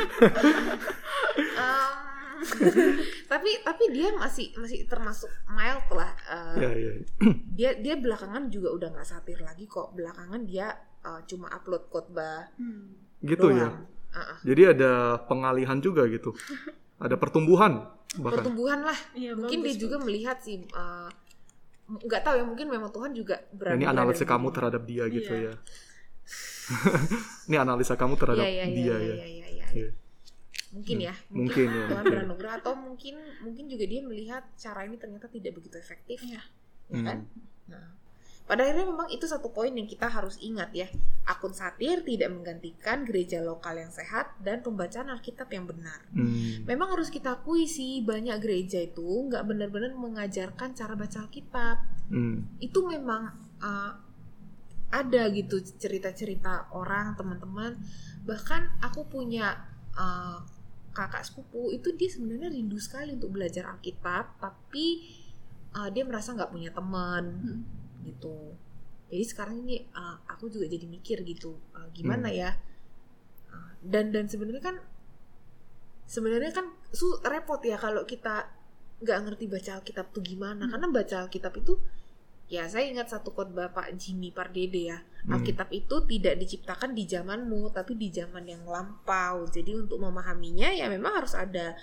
Em, 1.59 2.08
tapi 3.31 3.49
tapi 3.59 3.83
dia 3.89 4.09
masih 4.11 4.51
masih 4.55 4.85
termasuk 4.85 5.27
mild 5.47 5.83
lah 5.89 6.11
eh, 6.25 6.55
Iya, 6.57 6.71
iya. 6.73 6.91
dia 7.57 7.71
dia 7.75 7.95
belakangan 7.95 8.47
juga 8.47 8.71
udah 8.71 8.89
nggak 8.89 9.07
satir 9.07 9.39
lagi 9.39 9.65
kok 9.65 9.91
belakangan 9.91 10.41
dia 10.43 10.71
eh, 11.01 11.21
cuma 11.25 11.49
upload 11.49 11.87
khotbah 11.87 12.47
Hmm. 12.55 12.95
Gitu 13.19 13.51
ya. 13.51 13.67
Ah, 14.09 14.19
ah. 14.25 14.37
Jadi 14.41 14.61
ada 14.69 14.91
pengalihan 15.21 15.77
juga 15.77 16.07
gitu. 16.07 16.31
Ada 16.99 17.15
pertumbuhan 17.15 17.83
bahkan. 18.17 18.41
pertumbuhan 18.41 18.79
lah 18.81 18.97
Iya, 19.13 19.31
mungkin 19.31 19.59
dia 19.61 19.71
juga 19.73 19.95
bagus. 19.95 20.05
melihat 20.05 20.37
sih 20.39 20.59
eh, 20.59 21.09
nggak 21.87 22.21
tahu 22.21 22.35
ya 22.35 22.43
mungkin 22.43 22.67
memang 22.67 22.89
Tuhan 22.89 23.11
juga 23.11 23.39
Nah, 23.39 23.55
berada 23.55 23.73
ini 23.73 23.85
analisa 23.85 24.23
kamu 24.23 24.47
terhadap 24.49 24.81
dia 24.83 25.03
gitu 25.07 25.31
Iya. 25.31 25.43
ya. 25.45 25.53
ini 27.47 27.57
analisa 27.57 27.93
kamu 27.93 28.13
terhadap 28.15 28.43
Iya, 28.43 28.51
iya, 28.51 28.63
iya, 28.63 28.75
dia 28.75 28.83
iya, 28.83 28.95
ya. 28.95 29.15
iya, 29.15 29.27
iya, 29.27 29.47
iya. 29.47 29.65
Iya. 29.73 29.89
Mungkin 30.69 30.97
ya 31.01 31.15
Mungkin 31.29 31.65
ya. 31.65 31.85
Tuhan 31.89 32.03
mungkin. 32.05 32.13
beranugerah 32.13 32.53
atau 32.61 32.73
mungkin 32.77 33.15
mungkin 33.41 33.65
juga 33.65 33.85
dia 33.85 34.01
melihat 34.01 34.43
cara 34.53 34.85
ini 34.85 34.95
ternyata 34.95 35.25
tidak 35.27 35.57
begitu 35.57 35.75
efektif 35.77 36.21
Iya. 36.21 36.41
ya 36.89 36.99
kan 37.03 37.17
Hmm. 37.25 37.37
Nah, 37.69 37.85
pada 38.45 38.65
akhirnya 38.65 38.89
memang 38.89 39.13
itu 39.13 39.29
satu 39.29 39.53
poin 39.53 39.69
yang 39.69 39.85
kita 39.85 40.09
harus 40.09 40.41
ingat 40.41 40.73
ya. 40.73 40.89
Akun 41.23 41.53
satir 41.53 42.01
tidak 42.01 42.33
menggantikan 42.33 43.05
gereja 43.05 43.45
lokal 43.45 43.77
yang 43.77 43.93
sehat 43.93 44.33
dan 44.41 44.65
pembacaan 44.65 45.05
Alkitab 45.13 45.53
yang 45.53 45.69
benar. 45.69 46.01
Hmm. 46.09 46.65
Memang 46.65 46.97
harus 46.97 47.13
kita 47.13 47.37
akui 47.37 47.69
sih 47.69 48.01
banyak 48.01 48.41
gereja 48.41 48.81
itu 48.81 49.05
nggak 49.29 49.45
benar-benar 49.45 49.93
mengajarkan 49.93 50.73
cara 50.73 50.97
baca 50.97 51.29
Alkitab. 51.29 51.77
Hmm. 52.09 52.57
Itu 52.57 52.89
memang 52.89 53.37
uh, 53.61 53.93
ada 54.89 55.23
gitu 55.29 55.61
cerita-cerita 55.61 56.73
orang 56.73 57.13
teman-teman. 57.13 57.77
Bahkan 58.25 58.81
aku 58.81 59.05
punya 59.05 59.61
uh, 59.93 60.41
kakak 60.99 61.23
sepupu 61.23 61.71
itu 61.71 61.95
dia 61.95 62.09
sebenarnya 62.11 62.51
rindu 62.51 62.75
sekali 62.75 63.15
untuk 63.15 63.31
belajar 63.31 63.71
Alkitab, 63.71 64.35
tapi 64.43 65.07
uh, 65.71 65.87
dia 65.87 66.03
merasa 66.03 66.35
nggak 66.35 66.51
punya 66.51 66.69
teman 66.75 67.23
Hmm. 67.39 67.61
gitu. 68.03 68.55
Jadi 69.09 69.23
sekarang 69.25 69.63
ini 69.63 69.87
uh, 69.95 70.19
aku 70.27 70.51
juga 70.51 70.67
jadi 70.67 70.85
mikir 70.85 71.23
gitu, 71.23 71.55
uh, 71.73 71.87
gimana 71.95 72.27
Hmm. 72.29 72.39
ya? 72.43 72.51
Uh, 73.49 73.71
dan 73.85 74.11
dan 74.11 74.27
sebenarnya 74.27 74.61
kan 74.61 74.75
sebenarnya 76.09 76.51
kan 76.51 76.65
su 76.91 77.05
repot 77.21 77.61
ya 77.63 77.77
kalau 77.77 78.03
kita 78.03 78.49
nggak 78.99 79.17
ngerti 79.25 79.45
baca 79.47 79.71
Alkitab 79.79 80.11
tuh 80.11 80.21
gimana, 80.21 80.67
Hmm. 80.67 80.71
karena 80.75 80.87
baca 80.91 81.15
Alkitab 81.25 81.53
itu 81.57 81.79
ya 82.49 82.65
saya 82.65 82.89
ingat 82.89 83.07
satu 83.07 83.29
khotbah 83.29 83.69
Pak 83.69 83.93
Jimmy 83.95 84.33
Pardede 84.33 84.89
ya, 84.89 84.97
Hmm. 85.19 85.37
Alkitab 85.37 85.69
itu 85.69 85.95
tidak 86.07 86.35
diciptakan 86.35 86.91
di 86.91 87.03
zamanmu, 87.03 87.69
tapi 87.69 87.93
di 87.93 88.09
zaman 88.09 88.41
yang 88.43 88.63
lampau. 88.63 89.45
Jadi 89.45 89.75
untuk 89.75 89.99
memahaminya 89.99 90.71
ya 90.71 90.87
memang 90.87 91.21
harus 91.21 91.35
ada 91.35 91.75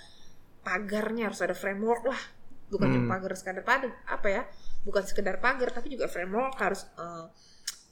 pagarnya, 0.60 1.30
harus 1.30 1.40
ada 1.40 1.54
framework 1.54 2.02
lah. 2.04 2.22
Bukan 2.66 2.88
Hmm. 2.90 2.94
cuma 2.98 3.14
pagar 3.14 3.32
sekadar 3.38 3.62
pagar, 3.62 3.94
apa 4.04 4.26
ya? 4.26 4.42
Bukan 4.82 5.02
sekedar 5.02 5.38
pagar, 5.38 5.70
tapi 5.70 5.86
juga 5.88 6.10
framework 6.10 6.58
harus 6.58 6.82
uh, 6.96 7.30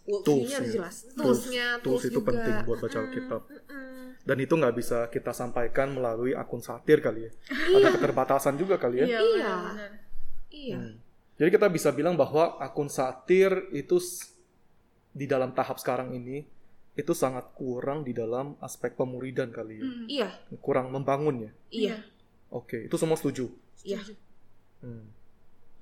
worldview-nya 0.05 0.25
Tools 0.25 0.53
harus 0.53 0.69
ya. 0.69 0.75
jelas. 0.75 0.97
Tools. 1.07 1.17
Toolsnya, 1.17 1.67
Tools 1.79 1.85
tools 1.85 2.03
itu 2.05 2.19
juga. 2.19 2.29
penting 2.33 2.55
buat 2.65 2.79
baca 2.81 2.91
Mm-mm, 2.93 3.07
Alkitab. 3.07 3.43
mm-mm. 3.47 4.03
Dan 4.25 4.37
itu 4.41 4.55
nggak 4.57 4.75
bisa 4.75 4.99
kita 5.09 5.31
sampaikan 5.31 5.93
melalui 5.93 6.33
akun 6.33 6.59
satir 6.59 6.99
kali 6.99 7.29
ya. 7.29 7.31
Ada 7.77 7.89
keterbatasan 7.95 8.57
juga 8.57 8.77
kali 8.77 9.05
ya. 9.05 9.07
Iya, 9.07 9.21
Iya. 9.21 9.55
Iya. 10.51 10.79
Hmm. 10.81 10.95
Jadi 11.35 11.49
kita 11.51 11.67
bisa 11.67 11.91
bilang 11.91 12.15
bahwa 12.15 12.55
akun 12.63 12.87
satir 12.87 13.51
itu 13.75 13.99
di 15.11 15.27
dalam 15.27 15.51
tahap 15.55 15.79
sekarang 15.83 16.15
ini 16.15 16.47
itu 16.95 17.11
sangat 17.11 17.51
kurang 17.59 18.07
di 18.07 18.15
dalam 18.15 18.55
aspek 18.63 18.95
pemuridan 18.95 19.51
kali 19.51 19.75
ya. 19.79 19.83
Hmm. 19.83 20.05
Iya, 20.07 20.29
Kurang 20.63 20.95
membangun 20.95 21.51
ya. 21.51 21.53
iya, 21.75 21.97
Oke, 22.55 22.87
itu 22.87 22.95
semua 22.95 23.19
setuju. 23.19 23.51
iya. 23.83 23.99
Hmm. 24.79 25.11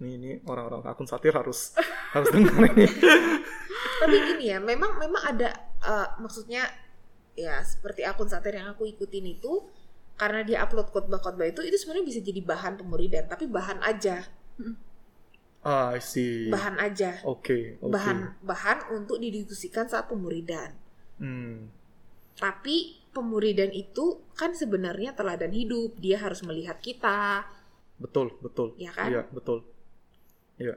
Ini, 0.00 0.10
ini 0.16 0.30
orang-orang 0.48 0.88
akun 0.88 1.04
satir 1.04 1.36
harus 1.36 1.76
harus 2.16 2.32
dengar 2.32 2.72
ini. 2.72 2.88
Tapi 4.00 4.16
gini 4.32 4.44
ya, 4.56 4.58
memang 4.58 4.96
memang 4.96 5.20
ada 5.36 5.52
uh, 5.84 6.16
maksudnya 6.16 6.64
ya 7.36 7.60
seperti 7.60 8.08
akun 8.08 8.28
satir 8.28 8.56
yang 8.56 8.72
aku 8.72 8.88
ikutin 8.88 9.36
itu 9.36 9.68
karena 10.16 10.44
dia 10.44 10.64
upload 10.64 10.88
khotbah-khotbah 10.92 11.48
itu 11.48 11.60
itu 11.64 11.76
sebenarnya 11.80 12.04
bisa 12.08 12.20
jadi 12.20 12.40
bahan 12.44 12.76
pemuridan 12.76 13.24
tapi 13.28 13.48
bahan 13.48 13.80
aja 13.80 14.28
Ah, 15.62 15.94
I 15.94 16.02
see. 16.02 16.50
bahan 16.50 16.74
aja 16.76 17.22
Oke, 17.22 17.78
oke. 17.78 17.88
bahan 17.88 18.34
bahan 18.42 18.78
untuk 18.92 19.16
didiskusikan 19.16 19.86
saat 19.86 20.06
pemuridan 20.06 20.74
Hmm. 21.16 21.70
tapi 22.34 22.98
pemuridan 23.08 23.70
itu 23.70 24.26
kan 24.32 24.50
sebenarnya 24.52 25.14
teladan 25.14 25.52
hidup 25.52 25.94
dia 25.96 26.18
harus 26.18 26.42
melihat 26.42 26.78
kita 26.78 27.46
Betul, 27.94 28.34
betul. 28.42 28.74
Ya 28.74 28.90
kan? 28.90 29.06
Iya, 29.06 29.22
betul. 29.30 29.62
Iya. 30.58 30.74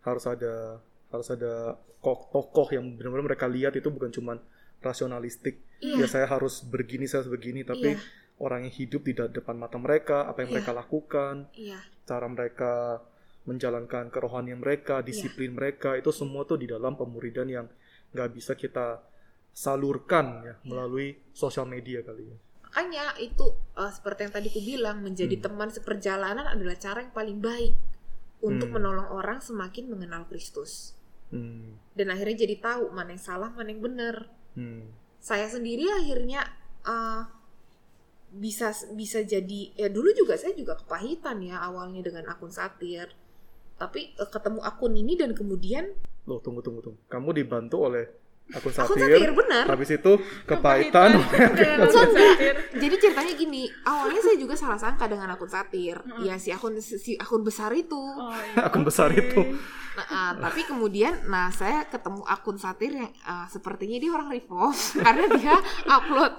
Harus 0.00 0.22
ada 0.24 0.78
harus 1.10 1.26
ada 1.26 1.74
kok- 1.98 2.30
tokoh 2.30 2.70
yang 2.70 2.94
benar-benar 2.94 3.34
mereka 3.34 3.50
lihat 3.50 3.74
itu 3.74 3.90
bukan 3.90 4.08
cuman 4.08 4.38
rasionalistik. 4.78 5.58
Iya. 5.78 5.98
Ya 5.98 6.06
saya 6.06 6.26
harus 6.26 6.62
begini, 6.62 7.10
saya 7.10 7.26
harus 7.26 7.34
begini, 7.34 7.66
tapi 7.66 7.94
Iya. 7.94 8.02
orang 8.38 8.62
yang 8.62 8.74
hidup 8.74 9.02
di 9.02 9.12
depan 9.12 9.58
mata 9.58 9.74
mereka, 9.74 10.30
apa 10.30 10.46
yang 10.46 10.54
Iya. 10.54 10.56
mereka 10.56 10.72
lakukan, 10.72 11.34
iya 11.52 11.82
cara 12.02 12.26
mereka 12.26 13.02
menjalankan 13.42 14.06
kerohanian 14.08 14.58
mereka, 14.58 15.02
Iya. 15.02 15.06
disiplin 15.06 15.52
mereka, 15.52 15.98
itu 15.98 16.10
semua 16.10 16.46
tuh 16.46 16.56
di 16.56 16.70
dalam 16.70 16.94
pemuridan 16.94 17.46
yang 17.46 17.66
nggak 18.12 18.30
bisa 18.30 18.54
kita 18.54 19.02
salurkan 19.52 20.26
ya 20.42 20.54
Iya. 20.54 20.54
melalui 20.64 21.08
sosial 21.32 21.66
media 21.66 22.00
kali 22.00 22.24
ya. 22.28 22.38
makanya 22.62 23.04
itu 23.20 23.44
eh, 23.76 23.92
seperti 23.92 24.24
yang 24.24 24.32
tadi 24.32 24.48
ku 24.48 24.60
bilang 24.60 25.04
menjadi 25.04 25.36
Hmm. 25.36 25.44
teman 25.44 25.68
seperjalanan 25.68 26.48
adalah 26.48 26.72
cara 26.74 27.04
yang 27.04 27.12
paling 27.12 27.36
baik 27.36 27.76
untuk 28.40 28.72
Hmm. 28.72 28.80
menolong 28.80 29.12
orang 29.12 29.44
semakin 29.44 29.92
mengenal 29.92 30.24
Kristus 30.24 30.96
Hmm. 31.28 31.76
dan 31.92 32.08
akhirnya 32.08 32.48
jadi 32.48 32.56
tahu 32.64 32.88
mana 32.88 33.12
yang 33.12 33.20
salah 33.20 33.52
mana 33.52 33.68
yang 33.68 33.84
benar 33.84 34.24
Hmm. 34.56 34.88
saya 35.20 35.44
sendiri 35.46 35.84
akhirnya 35.84 36.48
eh, 36.82 37.22
bisa 38.32 38.72
bisa 38.96 39.20
jadi 39.20 39.76
ya 39.76 39.92
dulu 39.92 40.08
juga 40.16 40.40
saya 40.40 40.56
juga 40.56 40.72
kepahitan 40.80 41.44
ya 41.44 41.60
awalnya 41.60 42.00
dengan 42.00 42.24
akun 42.32 42.48
satir 42.48 43.12
tapi 43.82 44.14
eh, 44.14 44.28
ketemu 44.30 44.62
akun 44.62 44.94
ini 44.94 45.18
dan 45.18 45.34
kemudian 45.34 45.90
Loh, 46.22 46.38
tunggu 46.38 46.62
tunggu 46.62 46.78
tunggu. 46.78 47.02
Kamu 47.10 47.34
dibantu 47.34 47.90
oleh 47.90 48.06
akun 48.54 48.70
akun 48.70 48.94
satir. 48.94 49.10
satir 49.10 49.30
benar 49.34 49.64
Habis 49.66 49.90
itu 49.98 50.12
kepahitan. 50.46 51.18
Satir. 51.94 52.54
Jadi 52.78 52.94
ceritanya 52.98 53.34
gini, 53.34 53.66
awalnya 53.82 54.22
saya 54.22 54.36
juga 54.38 54.54
salah 54.54 54.78
sangka 54.78 55.10
dengan 55.10 55.34
akun 55.34 55.50
satir. 55.50 55.98
Mm-mm. 55.98 56.22
Ya 56.22 56.38
si 56.38 56.54
akun 56.54 56.78
si 56.78 57.18
akun 57.18 57.42
besar 57.42 57.74
itu. 57.74 57.98
Oh, 57.98 58.30
iya. 58.30 58.66
Akun 58.70 58.86
besar 58.86 59.10
itu. 59.10 59.58
Nah, 59.92 60.06
ah, 60.08 60.32
tapi 60.40 60.64
kemudian 60.64 61.28
nah 61.28 61.52
saya 61.52 61.84
ketemu 61.84 62.24
akun 62.24 62.56
satir 62.56 62.96
yang 62.96 63.12
ah, 63.26 63.44
sepertinya 63.50 63.98
dia 63.98 64.10
orang 64.14 64.30
reform 64.32 64.72
karena 65.04 65.24
dia 65.36 65.56
upload 65.84 66.32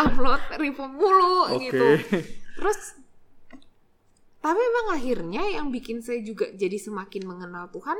upload 0.00 0.42
reform 0.56 0.92
mulu 0.96 1.50
Oke. 1.50 1.68
gitu. 1.68 1.86
Terus 2.56 2.78
tapi 4.46 4.54
memang 4.54 4.86
akhirnya 4.94 5.42
yang 5.58 5.74
bikin 5.74 5.98
saya 5.98 6.22
juga 6.22 6.46
jadi 6.54 6.78
semakin 6.78 7.26
mengenal 7.26 7.66
Tuhan 7.74 7.98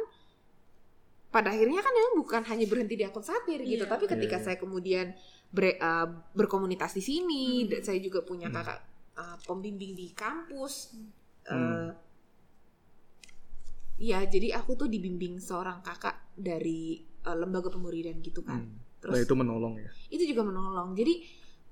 pada 1.26 1.50
akhirnya 1.50 1.82
kan 1.82 1.90
memang 1.90 2.14
bukan 2.22 2.42
hanya 2.46 2.70
berhenti 2.70 2.94
di 2.94 3.02
akun 3.02 3.20
satir 3.20 3.58
gitu, 3.66 3.82
Iya. 3.82 3.90
tapi 3.90 4.06
ketika 4.06 4.38
Iya. 4.38 4.44
saya 4.46 4.56
kemudian 4.56 5.10
ber- 5.50 5.74
uh, 5.76 6.06
berkomunitas 6.32 6.94
di 6.94 7.02
sini, 7.02 7.66
dan 7.66 7.82
saya 7.82 7.98
juga 7.98 8.22
punya 8.22 8.46
Hmm. 8.46 8.56
kakak 8.62 8.78
uh, 9.18 9.36
pembimbing 9.42 9.92
di 9.92 10.14
kampus. 10.14 10.94
Hmm. 11.50 11.90
Uh, 11.90 11.90
Iya, 13.96 14.28
jadi 14.28 14.52
aku 14.52 14.76
tuh 14.76 14.88
dibimbing 14.92 15.40
seorang 15.40 15.80
kakak 15.80 16.20
dari 16.36 17.00
uh, 17.24 17.32
lembaga 17.32 17.72
pemuridan 17.72 18.20
gitu 18.20 18.44
kan. 18.44 18.60
Hmm. 18.60 18.76
Terus 19.00 19.12
Nah, 19.16 19.24
itu 19.24 19.34
menolong 19.36 19.74
ya. 19.80 19.88
itu 20.12 20.24
juga 20.28 20.44
menolong 20.44 20.92
jadi 20.92 21.14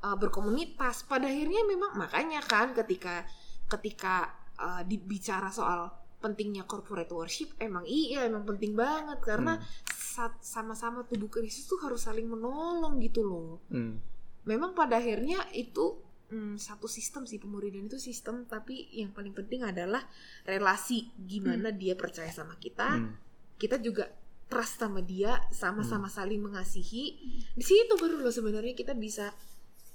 uh, 0.09 0.17
berkomunitas 0.17 1.05
pada 1.05 1.29
akhirnya 1.29 1.69
memang 1.69 2.01
makanya 2.01 2.41
kan 2.41 2.73
ketika 2.73 3.29
ketika 3.69 4.33
uh, 4.57 4.83
dibicara 4.83 5.49
soal 5.49 5.90
pentingnya 6.19 6.64
corporate 6.64 7.12
worship 7.12 7.53
emang 7.61 7.85
iya 7.85 8.25
emang 8.25 8.45
penting 8.45 8.73
banget. 8.73 9.21
Karena 9.21 9.57
Hmm. 9.57 9.67
sa- 9.93 10.38
sama-sama 10.40 11.05
tubuh 11.05 11.29
Kristus 11.29 11.67
tuh 11.67 11.79
harus 11.81 12.01
saling 12.01 12.25
menolong 12.25 12.99
gitu 12.99 13.23
loh. 13.23 13.61
Hmm. 13.69 14.01
memang 14.45 14.77
pada 14.77 15.01
akhirnya 15.01 15.40
itu 15.57 15.97
mm, 16.29 16.61
satu 16.61 16.85
sistem 16.85 17.25
sih 17.25 17.40
pemuridan 17.40 17.88
itu 17.88 17.97
sistem. 17.97 18.45
Tapi 18.45 18.93
yang 18.93 19.09
paling 19.11 19.33
penting 19.33 19.64
adalah 19.64 20.05
relasi. 20.45 21.09
Gimana 21.17 21.73
dia 21.73 21.97
percaya 21.97 22.29
sama 22.29 22.57
kita 22.57 22.88
Hmm. 23.01 23.17
kita 23.57 23.77
juga 23.79 24.09
trust 24.45 24.77
sama 24.77 25.01
dia 25.01 25.40
sama-sama 25.51 26.09
saling 26.09 26.40
mengasihi. 26.40 27.05
Di 27.51 27.64
situ 27.64 27.97
baru 27.97 28.21
loh 28.21 28.29
sebenarnya 28.29 28.73
kita 28.73 28.93
bisa 28.93 29.33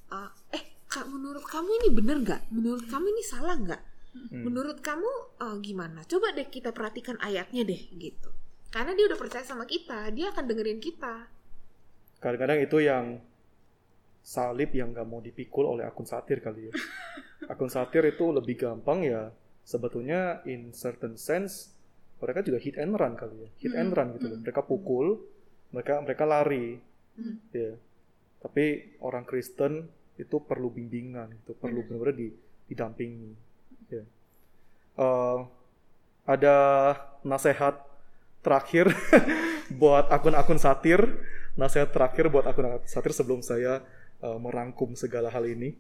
uh, 0.10 0.30
eh 0.50 0.82
kak 0.86 1.06
menurut 1.06 1.46
kamu 1.46 1.70
ini 1.82 1.90
bener 1.94 2.18
nggak? 2.20 2.42
Menurut 2.50 2.86
kamu 2.86 3.06
ini 3.08 3.22
salah 3.22 3.54
nggak 3.54 3.82
Hmm. 4.10 4.42
menurut 4.42 4.82
kamu 4.82 5.06
uh, 5.38 5.58
gimana 5.62 6.02
coba 6.06 6.34
deh 6.34 6.50
kita 6.50 6.74
perhatikan 6.74 7.14
ayatnya 7.22 7.62
deh 7.62 7.78
gitu 7.94 8.30
karena 8.70 8.98
dia 8.98 9.06
udah 9.06 9.20
percaya 9.22 9.46
sama 9.46 9.70
kita 9.70 10.10
dia 10.10 10.34
akan 10.34 10.46
dengerin 10.50 10.82
kita 10.82 11.30
Kadang-kadang 12.20 12.60
itu 12.60 12.78
yang 12.84 13.24
salib 14.20 14.70
yang 14.76 14.92
nggak 14.92 15.08
mau 15.08 15.24
dipikul 15.24 15.66
oleh 15.66 15.88
akun 15.88 16.04
satir 16.04 16.44
kali 16.44 16.68
ya. 16.68 16.74
akun 17.52 17.72
satir 17.72 18.04
itu 18.06 18.28
lebih 18.30 18.60
gampang 18.60 19.08
ya. 19.08 19.32
Sebetulnya 19.64 20.44
in 20.44 20.76
certain 20.76 21.16
sense 21.16 21.72
mereka 22.20 22.44
juga 22.44 22.60
hit 22.60 22.76
and 22.76 22.92
run 22.92 23.16
kali 23.16 23.40
ya. 23.40 23.50
Hit 23.56 23.72
and 23.72 23.90
Hmm, 23.90 23.96
run 23.96 24.08
gitu 24.20 24.26
loh. 24.28 24.36
hmm. 24.36 24.44
Mereka 24.44 24.62
pukul, 24.68 25.08
mereka 25.72 26.04
mereka 26.04 26.24
lari. 26.28 26.76
Hmm. 27.16 27.40
Ya. 27.56 27.80
Tapi 28.44 28.66
orang 29.00 29.24
Kristen 29.24 29.88
itu 30.20 30.44
perlu 30.44 30.68
bimbingan, 30.68 31.32
itu 31.32 31.56
perlu 31.56 31.88
Benar. 31.88 32.04
benar-benar 32.04 32.16
di- 32.20 32.36
didampingi. 32.68 33.32
Eh, 35.00 35.40
ada 36.28 36.58
nasihat 37.24 37.80
terakhir 38.44 38.92
buat 39.82 40.12
akun-akun 40.12 40.60
satir, 40.60 41.00
nasihat 41.56 41.96
terakhir 41.96 42.28
buat 42.28 42.44
akun-akun 42.44 42.84
satir 42.84 43.16
sebelum 43.16 43.40
saya 43.40 43.80
eh, 44.20 44.38
merangkum 44.38 45.00
segala 45.00 45.32
hal 45.32 45.48
ini 45.48 45.80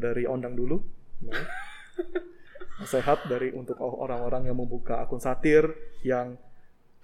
dari 0.00 0.24
ondang 0.24 0.56
dulu. 0.56 0.80
Nah. 1.28 1.36
Nasihat 2.74 3.30
dari 3.30 3.54
untuk 3.54 3.78
orang-orang 3.78 4.50
yang 4.50 4.58
membuka 4.58 4.98
akun 4.98 5.22
satir, 5.22 5.70
yang 6.02 6.34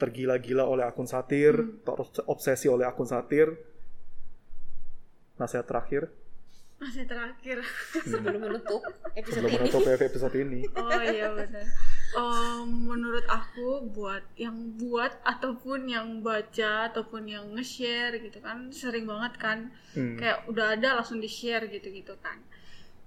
tergila-gila 0.02 0.66
oleh 0.66 0.82
akun 0.82 1.06
satir, 1.06 1.54
terobsesi 1.86 2.66
oleh 2.66 2.90
akun 2.90 3.06
satir. 3.06 3.54
Nasihat 5.38 5.70
terakhir 5.70 6.10
Masih 6.80 7.04
terakhir. 7.04 7.60
sebelum 8.10 8.40
menutup 8.40 8.80
episode 9.12 9.44
sebelum 9.44 9.52
ini 9.52 9.58
menutup 9.60 9.82
episode 9.84 10.34
ini. 10.34 10.60
Oh 10.80 11.02
iya 11.04 11.28
benar. 11.28 11.64
Em, 12.10 12.66
menurut 12.88 13.22
aku 13.28 13.84
buat 13.86 14.24
yang 14.34 14.56
buat 14.74 15.20
ataupun 15.22 15.86
yang 15.86 16.24
baca 16.24 16.88
ataupun 16.88 17.28
yang 17.28 17.44
nge-share 17.54 18.18
gitu 18.18 18.40
kan 18.40 18.72
sering 18.72 19.04
banget 19.04 19.36
kan 19.36 19.58
Hmm. 19.92 20.14
kayak 20.16 20.46
udah 20.46 20.78
ada 20.78 21.02
langsung 21.02 21.20
di-share 21.20 21.68
gitu-gitu 21.68 22.16
kan. 22.18 22.40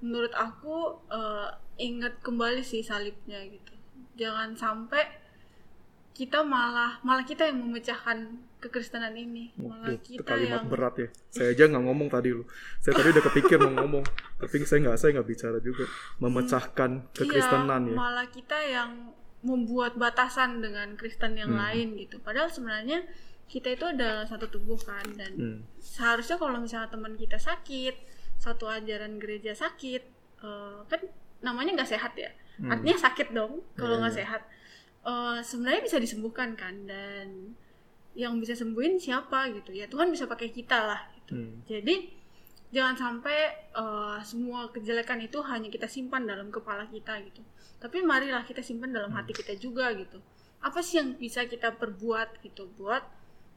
Menurut 0.04 0.32
aku 0.32 1.00
eh, 1.10 1.50
ingat 1.82 2.22
kembali 2.22 2.62
sih 2.62 2.80
salibnya 2.80 3.42
gitu. 3.44 3.74
Jangan 4.14 4.54
sampai 4.54 5.02
kita 6.14 6.46
malah 6.46 7.02
malah 7.02 7.26
kita 7.26 7.50
yang 7.50 7.58
memecahkan 7.58 8.38
kekristenan 8.64 9.12
ini. 9.14 9.52
Malah 9.60 9.92
itu 9.92 10.16
kita 10.16 10.24
kalimat 10.24 10.64
yang 10.64 10.72
berat 10.72 10.96
ya. 10.96 11.08
Saya 11.28 11.48
aja 11.52 11.64
nggak 11.68 11.84
ngomong 11.84 12.08
tadi 12.08 12.30
loh. 12.32 12.48
Saya 12.80 12.94
tadi 12.96 13.08
udah 13.12 13.24
kepikir 13.28 13.58
mau 13.60 13.74
ngomong, 13.84 14.04
tapi 14.40 14.56
saya 14.64 14.80
nggak 14.82 14.96
saya 14.96 15.10
nggak 15.20 15.28
bicara 15.28 15.58
juga. 15.60 15.86
Memecahkan 16.18 16.92
kekristenan 17.12 17.82
Iya, 17.84 17.92
ya. 17.92 17.96
malah 17.96 18.28
kita 18.28 18.58
yang 18.64 18.92
membuat 19.44 20.00
batasan 20.00 20.64
dengan 20.64 20.96
Kristen 20.96 21.36
yang 21.36 21.52
Hmm. 21.52 21.60
lain 21.60 21.88
gitu. 22.00 22.16
Padahal 22.24 22.48
sebenarnya 22.48 23.04
kita 23.46 23.76
itu 23.76 23.84
ada 23.84 24.24
satu 24.24 24.48
tubuh 24.48 24.80
kan 24.80 25.04
dan 25.14 25.32
Hmm. 25.36 25.60
seharusnya 25.78 26.40
kalau 26.40 26.58
misalnya 26.58 26.88
teman 26.88 27.14
kita 27.14 27.36
sakit, 27.36 27.92
satu 28.40 28.66
ajaran 28.66 29.20
gereja 29.20 29.52
sakit, 29.52 30.02
eh, 30.40 30.78
kan 30.88 31.02
namanya 31.44 31.76
nggak 31.76 31.92
sehat 31.92 32.16
ya. 32.16 32.32
Hmm. 32.56 32.72
Artinya 32.72 32.98
sakit 32.98 33.28
dong 33.32 33.60
kalau 33.76 34.00
Iya, 34.00 34.02
nggak 34.08 34.14
iya. 34.16 34.20
sehat. 34.24 34.42
Eh, 35.04 35.40
sebenarnya 35.44 35.82
bisa 35.84 35.98
disembuhkan 36.00 36.56
kan 36.56 36.88
dan 36.88 37.52
yang 38.14 38.38
bisa 38.38 38.54
sembuhin 38.54 38.98
siapa 38.98 39.50
gitu 39.52 39.74
ya 39.74 39.90
Tuhan 39.90 40.10
bisa 40.10 40.30
pakai 40.30 40.50
kita 40.50 40.78
lah 40.80 41.02
gitu. 41.18 41.34
Hmm. 41.34 41.66
Jadi 41.66 42.14
jangan 42.70 42.96
sampai 42.96 43.38
eh, 43.70 44.18
semua 44.22 44.70
kejelekan 44.70 45.22
itu 45.22 45.42
hanya 45.42 45.70
kita 45.70 45.86
simpan 45.86 46.26
dalam 46.26 46.50
kepala 46.50 46.86
kita 46.88 47.18
gitu. 47.26 47.42
Tapi 47.78 48.00
marilah 48.02 48.46
kita 48.46 48.62
simpan 48.62 48.94
dalam 48.94 49.12
hati 49.12 49.34
kita 49.34 49.54
juga 49.56 49.90
gitu. 49.94 50.22
Apa 50.64 50.80
sih 50.80 50.98
yang 50.98 51.18
bisa 51.18 51.44
kita 51.44 51.76
perbuat 51.76 52.40
gitu 52.42 52.70
buat 52.78 53.04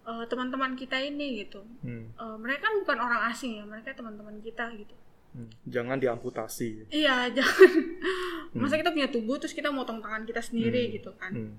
eh, 0.05 0.25
teman-teman 0.27 0.73
kita 0.75 0.97
ini 0.99 1.45
gitu. 1.45 1.61
Hmm. 1.85 2.13
Eh, 2.13 2.37
mereka 2.41 2.69
kan 2.69 2.75
bukan 2.81 2.99
orang 2.99 3.21
asing 3.29 3.61
ya, 3.61 3.65
mereka 3.65 3.93
teman-teman 3.93 4.41
kita 4.41 4.73
gitu. 4.75 4.97
Hmm. 5.37 5.53
Jangan 5.69 6.01
diamputasi. 6.01 6.89
Iya, 6.89 7.29
jangan. 7.37 7.71
Masa 8.57 8.81
kita 8.81 8.89
punya 8.89 9.13
tubuh 9.13 9.37
terus 9.37 9.53
kita 9.53 9.69
motong 9.69 10.01
tangan 10.01 10.25
kita 10.25 10.41
sendiri 10.41 10.89
Hmm. 10.89 10.93
gitu 10.97 11.11
kan. 11.21 11.33
Hmm. 11.33 11.55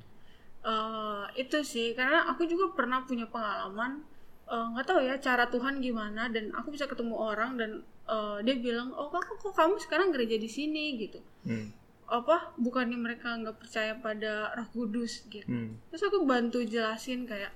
Eh, 0.65 1.25
itu 1.39 1.63
sih 1.63 1.93
karena 1.93 2.27
aku 2.27 2.43
juga 2.49 2.73
pernah 2.75 3.05
punya 3.05 3.29
pengalaman 3.29 4.03
eh, 4.49 4.65
nggak 4.73 4.85
tahu 4.89 4.99
ya 5.05 5.15
cara 5.21 5.47
Tuhan 5.47 5.79
gimana 5.79 6.27
dan 6.27 6.51
aku 6.51 6.73
bisa 6.75 6.89
ketemu 6.89 7.15
orang 7.15 7.55
dan 7.55 7.71
eh, 8.09 8.37
dia 8.43 8.55
bilang 8.59 8.91
oh 8.91 9.07
kok 9.07 9.37
kok 9.37 9.53
kamu 9.55 9.79
sekarang 9.79 10.09
gereja 10.11 10.35
di 10.35 10.49
sini? 10.49 10.97
gitu. 10.99 11.21
Hmm. 11.47 11.71
apa 12.07 12.55
bukannya 12.55 12.95
mereka 12.95 13.35
nggak 13.35 13.59
percaya 13.59 13.91
pada 13.99 14.55
Roh 14.55 14.67
Kudus 14.71 15.27
gitu. 15.27 15.43
Hmm. 15.43 15.75
terus 15.91 16.07
aku 16.07 16.23
bantu 16.23 16.63
jelasin 16.63 17.27
kayak 17.27 17.51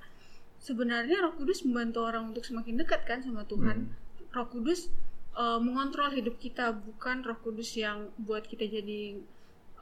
sebenarnya 0.59 1.23
Roh 1.23 1.35
Kudus 1.35 1.63
membantu 1.63 2.03
orang 2.03 2.35
untuk 2.35 2.43
semakin 2.43 2.79
dekat 2.79 3.07
kan 3.07 3.19
sama 3.23 3.47
Tuhan. 3.47 3.91
Roh 4.31 4.47
Kudus 4.47 4.87
eh, 5.35 5.59
mengontrol 5.59 6.11
hidup 6.15 6.39
kita 6.39 6.75
bukan 6.75 7.27
Roh 7.27 7.39
Kudus 7.43 7.75
yang 7.75 8.11
buat 8.19 8.47
kita 8.47 8.67
jadi 8.67 9.19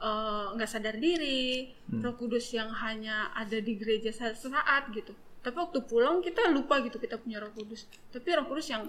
eh, 0.00 0.46
nggak 0.56 0.70
sadar 0.70 0.96
diri 0.96 1.70
Hmm. 1.90 2.06
Roh 2.06 2.14
Kudus 2.14 2.54
yang 2.54 2.70
hanya 2.70 3.34
ada 3.34 3.58
di 3.58 3.74
gereja 3.74 4.14
saat 4.14 4.38
saat 4.38 4.86
gitu. 4.94 5.10
Tapi 5.42 5.56
waktu 5.58 5.82
pulang 5.90 6.22
kita 6.22 6.46
lupa 6.54 6.78
gitu 6.86 7.02
kita 7.02 7.18
punya 7.18 7.42
Roh 7.42 7.50
Kudus. 7.50 7.90
Tapi 8.14 8.28
Roh 8.38 8.46
Kudus 8.46 8.70
yang 8.70 8.86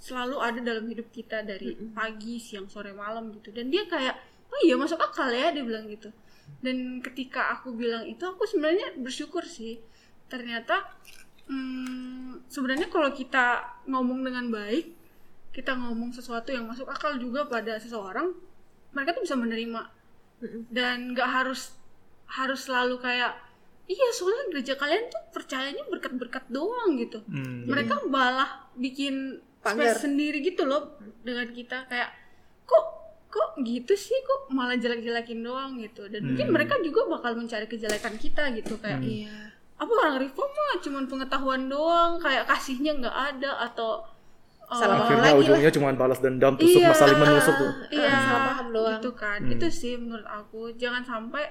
selalu 0.00 0.42
ada 0.42 0.58
dalam 0.58 0.88
hidup 0.90 1.12
kita 1.14 1.46
dari 1.46 1.76
pagi 1.94 2.42
siang 2.42 2.66
sore 2.66 2.90
malam 2.90 3.30
gitu. 3.38 3.54
Dan 3.54 3.70
dia 3.70 3.86
kayak 3.86 4.18
oh 4.50 4.60
iya 4.66 4.74
masuk 4.74 4.98
akal 4.98 5.30
ya 5.30 5.54
dia 5.54 5.62
bilang 5.62 5.86
gitu. 5.86 6.10
Dan 6.58 6.98
ketika 6.98 7.54
aku 7.54 7.70
bilang 7.70 8.02
itu 8.10 8.26
aku 8.26 8.42
sebenarnya 8.50 8.98
bersyukur 8.98 9.46
sih. 9.46 9.78
Ternyata 10.26 10.90
hmm, 11.46 12.50
sebenarnya 12.50 12.90
kalau 12.90 13.14
kita 13.14 13.62
ngomong 13.86 14.26
dengan 14.26 14.50
baik 14.50 14.98
kita 15.50 15.74
ngomong 15.74 16.14
sesuatu 16.14 16.54
yang 16.54 16.66
masuk 16.66 16.86
akal 16.86 17.18
juga 17.18 17.46
pada 17.46 17.78
seseorang 17.78 18.34
mereka 18.90 19.14
tuh 19.14 19.22
bisa 19.22 19.38
menerima. 19.38 19.99
Dan 20.68 21.12
nggak 21.12 21.28
harus 21.28 21.76
harus 22.26 22.60
selalu 22.62 22.96
kayak 22.98 23.36
iya 23.84 24.08
soalnya 24.10 24.48
gereja 24.48 24.74
kalian 24.74 25.06
tuh 25.06 25.22
percayanya 25.30 25.82
berkat-berkat 25.86 26.46
doang 26.48 26.94
gitu 26.94 27.20
Hmm. 27.24 27.66
mereka 27.66 27.98
malah 28.06 28.70
bikin 28.72 29.38
Pagar. 29.60 29.76
space 29.92 30.06
sendiri 30.06 30.40
gitu 30.40 30.62
loh 30.62 30.94
dengan 31.20 31.50
kita 31.50 31.84
kayak 31.84 32.08
kok 32.62 32.84
kok 33.26 33.58
gitu 33.60 33.92
sih 33.92 34.16
kok 34.20 34.48
malah 34.48 34.74
jelek-jelekin 34.74 35.40
doang 35.40 35.76
gitu 35.76 36.06
dan 36.06 36.22
mungkin 36.24 36.46
Hmm. 36.46 36.54
mereka 36.54 36.78
juga 36.80 37.10
bakal 37.10 37.34
mencari 37.34 37.66
kejelekan 37.66 38.14
kita 38.14 38.54
gitu 38.54 38.78
kayak 38.78 38.98
Hmm. 38.98 39.10
Iya. 39.10 39.36
apa 39.76 39.92
orang 39.92 40.20
reform 40.20 40.50
mah 40.50 40.76
cuman 40.78 41.04
pengetahuan 41.06 41.64
doang 41.66 42.12
kayak 42.18 42.44
kasihnya 42.44 42.92
nggak 42.94 43.16
ada 43.32 43.64
atau 43.64 44.04
Salah 44.70 44.96
paham 44.96 45.02
Akhirnya 45.02 45.30
lagi 45.30 45.40
ujungnya 45.42 45.70
cuma 45.70 45.88
balas 45.92 46.18
dendam, 46.18 46.54
tusuk, 46.54 46.78
Iya, 46.78 46.94
saling 46.94 47.14
ah, 47.14 47.20
menusuk 47.20 47.54
tuh. 47.54 47.72
iya 47.90 48.10
salah 48.14 48.42
paham 48.48 48.66
doang. 48.70 48.96
itu 48.96 49.10
kan 49.12 49.38
Hmm. 49.40 49.52
itu 49.52 49.66
sih 49.66 49.94
menurut 49.94 50.24
aku 50.24 50.60
jangan 50.74 51.02
sampai 51.02 51.50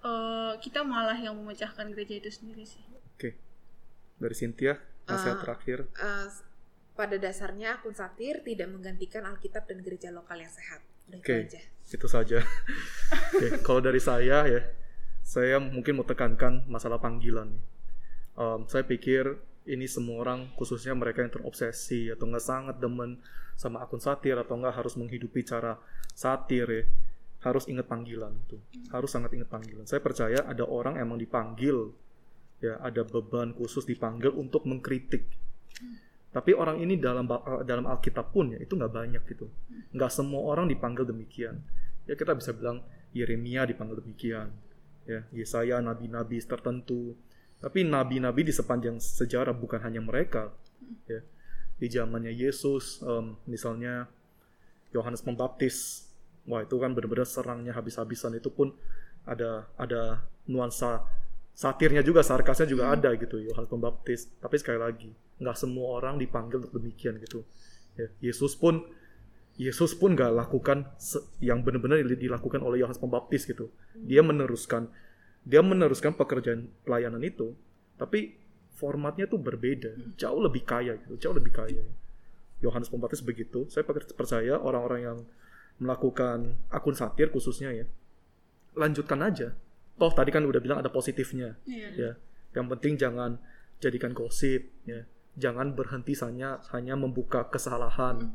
uh, 0.00 0.56
kita 0.56 0.80
malah 0.82 1.14
yang 1.14 1.34
memecahkan 1.34 1.92
gereja 1.92 2.18
itu 2.18 2.30
sendiri 2.30 2.64
sih 2.64 2.80
Oke. 3.12 3.36
Dari 4.16 4.32
Cynthia, 4.32 4.74
nasihat 5.04 5.36
Ah. 5.36 5.42
terakhir. 5.42 5.78
Eh, 5.92 6.26
pada 6.92 7.16
dasarnya 7.16 7.76
akun 7.76 7.92
satir 7.92 8.40
tidak 8.40 8.68
menggantikan 8.68 9.22
Alkitab 9.22 9.64
dan 9.64 9.80
gereja 9.80 10.08
lokal 10.08 10.38
yang 10.38 10.50
sehat. 10.50 10.80
Itu 11.06 11.18
Oke. 11.18 11.36
aja. 11.46 11.60
Itu 11.84 12.06
saja. 12.06 12.38
Oke, 13.32 13.60
kalau 13.60 13.78
dari 13.78 13.98
saya 13.98 14.44
ya, 14.44 14.60
saya 15.20 15.58
mungkin 15.58 15.96
mau 15.96 16.04
tekankan 16.04 16.64
masalah 16.66 16.96
panggilan. 16.96 17.58
Um, 18.32 18.64
saya 18.64 18.82
pikir 18.82 19.36
ini 19.68 19.86
semua 19.86 20.22
orang, 20.22 20.50
khususnya 20.58 20.92
mereka 20.96 21.22
yang 21.22 21.30
terobsesi 21.30 22.10
atau 22.10 22.26
nggak 22.26 22.44
sangat 22.44 22.76
demen 22.82 23.22
sama 23.54 23.84
akun 23.84 24.02
satir 24.02 24.34
atau 24.34 24.58
nggak 24.58 24.74
harus 24.74 24.98
menghidupi 24.98 25.46
cara 25.46 25.78
satir 26.12 26.66
ya, 26.66 26.82
harus 27.46 27.70
ingat 27.70 27.86
panggilan 27.86 28.34
itu. 28.48 28.58
Harus 28.90 29.10
sangat 29.14 29.34
ingat 29.34 29.48
panggilan. 29.50 29.86
Saya 29.86 30.02
percaya 30.02 30.42
ada 30.42 30.66
orang 30.66 30.98
emang 30.98 31.18
dipanggil, 31.18 31.94
ya 32.62 32.78
ada 32.82 33.02
beban 33.06 33.54
khusus 33.54 33.86
dipanggil 33.86 34.34
untuk 34.34 34.66
mengkritik. 34.66 35.26
Tapi 36.32 36.56
orang 36.56 36.80
ini 36.80 36.96
dalam 36.96 37.28
ba- 37.28 37.60
dalam 37.62 37.84
Alkitab 37.84 38.32
pun 38.32 38.56
ya 38.56 38.58
itu 38.58 38.72
nggak 38.72 38.92
banyak 38.92 39.22
gitu. 39.28 39.52
Nggak 39.92 40.10
semua 40.10 40.48
orang 40.48 40.64
dipanggil 40.64 41.04
demikian. 41.04 41.60
Ya 42.08 42.16
kita 42.16 42.32
bisa 42.32 42.56
bilang 42.56 42.80
Yeremia 43.12 43.68
dipanggil 43.68 44.00
demikian. 44.00 44.48
Ya, 45.04 45.26
Yesaya 45.34 45.82
nabi-nabi 45.84 46.40
tertentu. 46.40 47.18
Tapi 47.62 47.86
nabi-nabi 47.86 48.50
di 48.50 48.52
sepanjang 48.52 48.98
sejarah 48.98 49.54
bukan 49.54 49.78
hanya 49.86 50.02
mereka. 50.02 50.50
Ya. 51.06 51.22
Di 51.78 51.86
zamannya 51.86 52.34
Yesus 52.34 52.98
em, 53.06 53.38
misalnya 53.46 54.10
Yohanes 54.90 55.22
Pembaptis. 55.22 56.10
Wah, 56.50 56.66
itu 56.66 56.74
kan 56.82 56.90
benar-benar 56.90 57.22
serangnya 57.22 57.70
habis-habisan 57.70 58.34
itu 58.34 58.50
pun 58.50 58.74
ada 59.22 59.70
ada 59.78 60.26
nuansa 60.50 61.06
satirnya 61.54 62.02
juga, 62.02 62.26
sarkasnya 62.26 62.66
juga 62.66 62.90
ada 62.90 63.14
gitu 63.14 63.38
Yohanes 63.38 63.70
Pembaptis. 63.70 64.26
Tapi 64.42 64.58
sekali 64.58 64.82
lagi, 64.82 65.10
nggak 65.38 65.54
semua 65.54 66.02
orang 66.02 66.18
dipanggil 66.18 66.66
untuk 66.66 66.82
demikian 66.82 67.22
gitu. 67.22 67.46
Ya, 67.94 68.10
Yesus 68.18 68.58
pun 68.58 68.82
Yesus 69.60 69.92
pun 69.94 70.16
nggak 70.16 70.32
lakukan 70.32 70.88
yang 71.38 71.60
benar-benar 71.60 72.00
di- 72.02 72.26
dilakukan 72.26 72.58
oleh 72.58 72.82
Yohanes 72.82 72.98
Pembaptis 72.98 73.46
gitu. 73.46 73.70
Dia 73.94 74.24
meneruskan 74.24 74.90
dia 75.42 75.60
meneruskan 75.60 76.14
pekerjaan 76.14 76.70
pelayanan 76.86 77.22
itu, 77.22 77.54
tapi 77.98 78.38
formatnya 78.78 79.26
tuh 79.26 79.38
berbeda, 79.38 79.94
jauh 80.14 80.40
lebih 80.42 80.62
kaya 80.62 80.98
gitu, 80.98 81.18
jauh 81.18 81.34
lebih 81.34 81.50
kaya. 81.54 81.82
Yohanes 82.62 82.86
Pembaptis 82.86 83.26
begitu. 83.26 83.66
Saya 83.66 83.82
per- 83.82 84.06
percaya 84.14 84.54
orang-orang 84.54 85.00
yang 85.02 85.18
melakukan 85.82 86.54
akun 86.70 86.94
satir 86.94 87.26
khususnya 87.34 87.74
ya, 87.74 87.86
lanjutkan 88.78 89.18
aja. 89.18 89.50
Toh 89.98 90.12
tadi 90.14 90.30
kan 90.30 90.46
udah 90.46 90.62
bilang 90.62 90.78
ada 90.78 90.88
positifnya 90.88 91.58
Iya. 91.66 91.88
ya. 91.94 92.12
Yang 92.54 92.66
penting 92.78 92.92
jangan 92.98 93.30
jadikan 93.82 94.14
gosip 94.14 94.70
ya. 94.86 95.04
Jangan 95.36 95.74
berhenti 95.74 96.14
hanya 96.22 96.62
hanya 96.70 96.94
membuka 96.94 97.50
kesalahan. 97.50 98.30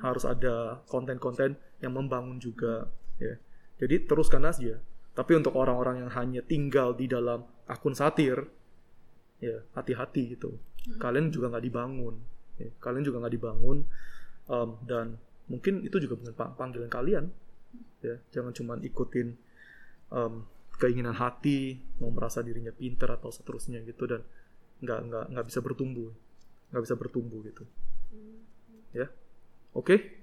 Harus 0.00 0.24
ada 0.28 0.80
konten-konten 0.88 1.56
yang 1.80 1.92
membangun 1.96 2.36
juga 2.40 2.88
ya. 3.20 3.36
Jadi 3.76 4.08
teruskan 4.08 4.44
aja 4.44 4.80
tapi 5.16 5.32
untuk 5.32 5.56
orang-orang 5.56 6.04
yang 6.04 6.12
hanya 6.12 6.44
tinggal 6.44 6.92
di 6.92 7.08
dalam 7.08 7.42
akun 7.66 7.96
satir 7.96 8.44
ya 9.40 9.64
hati-hati 9.72 10.36
gitu. 10.36 10.60
Kalian 11.00 11.32
juga 11.32 11.50
nggak 11.50 11.64
dibangun. 11.66 12.16
Ya. 12.56 12.72
kalian 12.80 13.04
juga 13.04 13.20
nggak 13.20 13.34
dibangun 13.36 13.84
Um, 14.46 14.78
dan 14.86 15.18
mungkin 15.50 15.82
itu 15.82 15.98
juga 15.98 16.14
bukan 16.14 16.34
pang- 16.34 16.54
panggilan 16.54 16.86
kalian. 16.86 17.34
Ya 18.02 18.22
jangan 18.30 18.54
cuma 18.54 18.78
ikutin 18.78 19.34
um, 20.14 20.46
keinginan 20.78 21.18
hati 21.18 21.82
mau 21.98 22.14
merasa 22.14 22.46
dirinya 22.46 22.70
pinter 22.70 23.10
atau 23.10 23.34
seterusnya 23.34 23.82
gitu 23.82 24.06
dan 24.06 24.22
nggak 24.86 25.00
nggak 25.10 25.24
nggak 25.34 25.46
bisa 25.50 25.58
bertumbuh. 25.58 26.14
Nggak 26.70 26.82
bisa 26.86 26.94
bertumbuh 26.94 27.42
gitu. 27.42 27.66
Ya 28.94 29.10
oke 29.74 30.14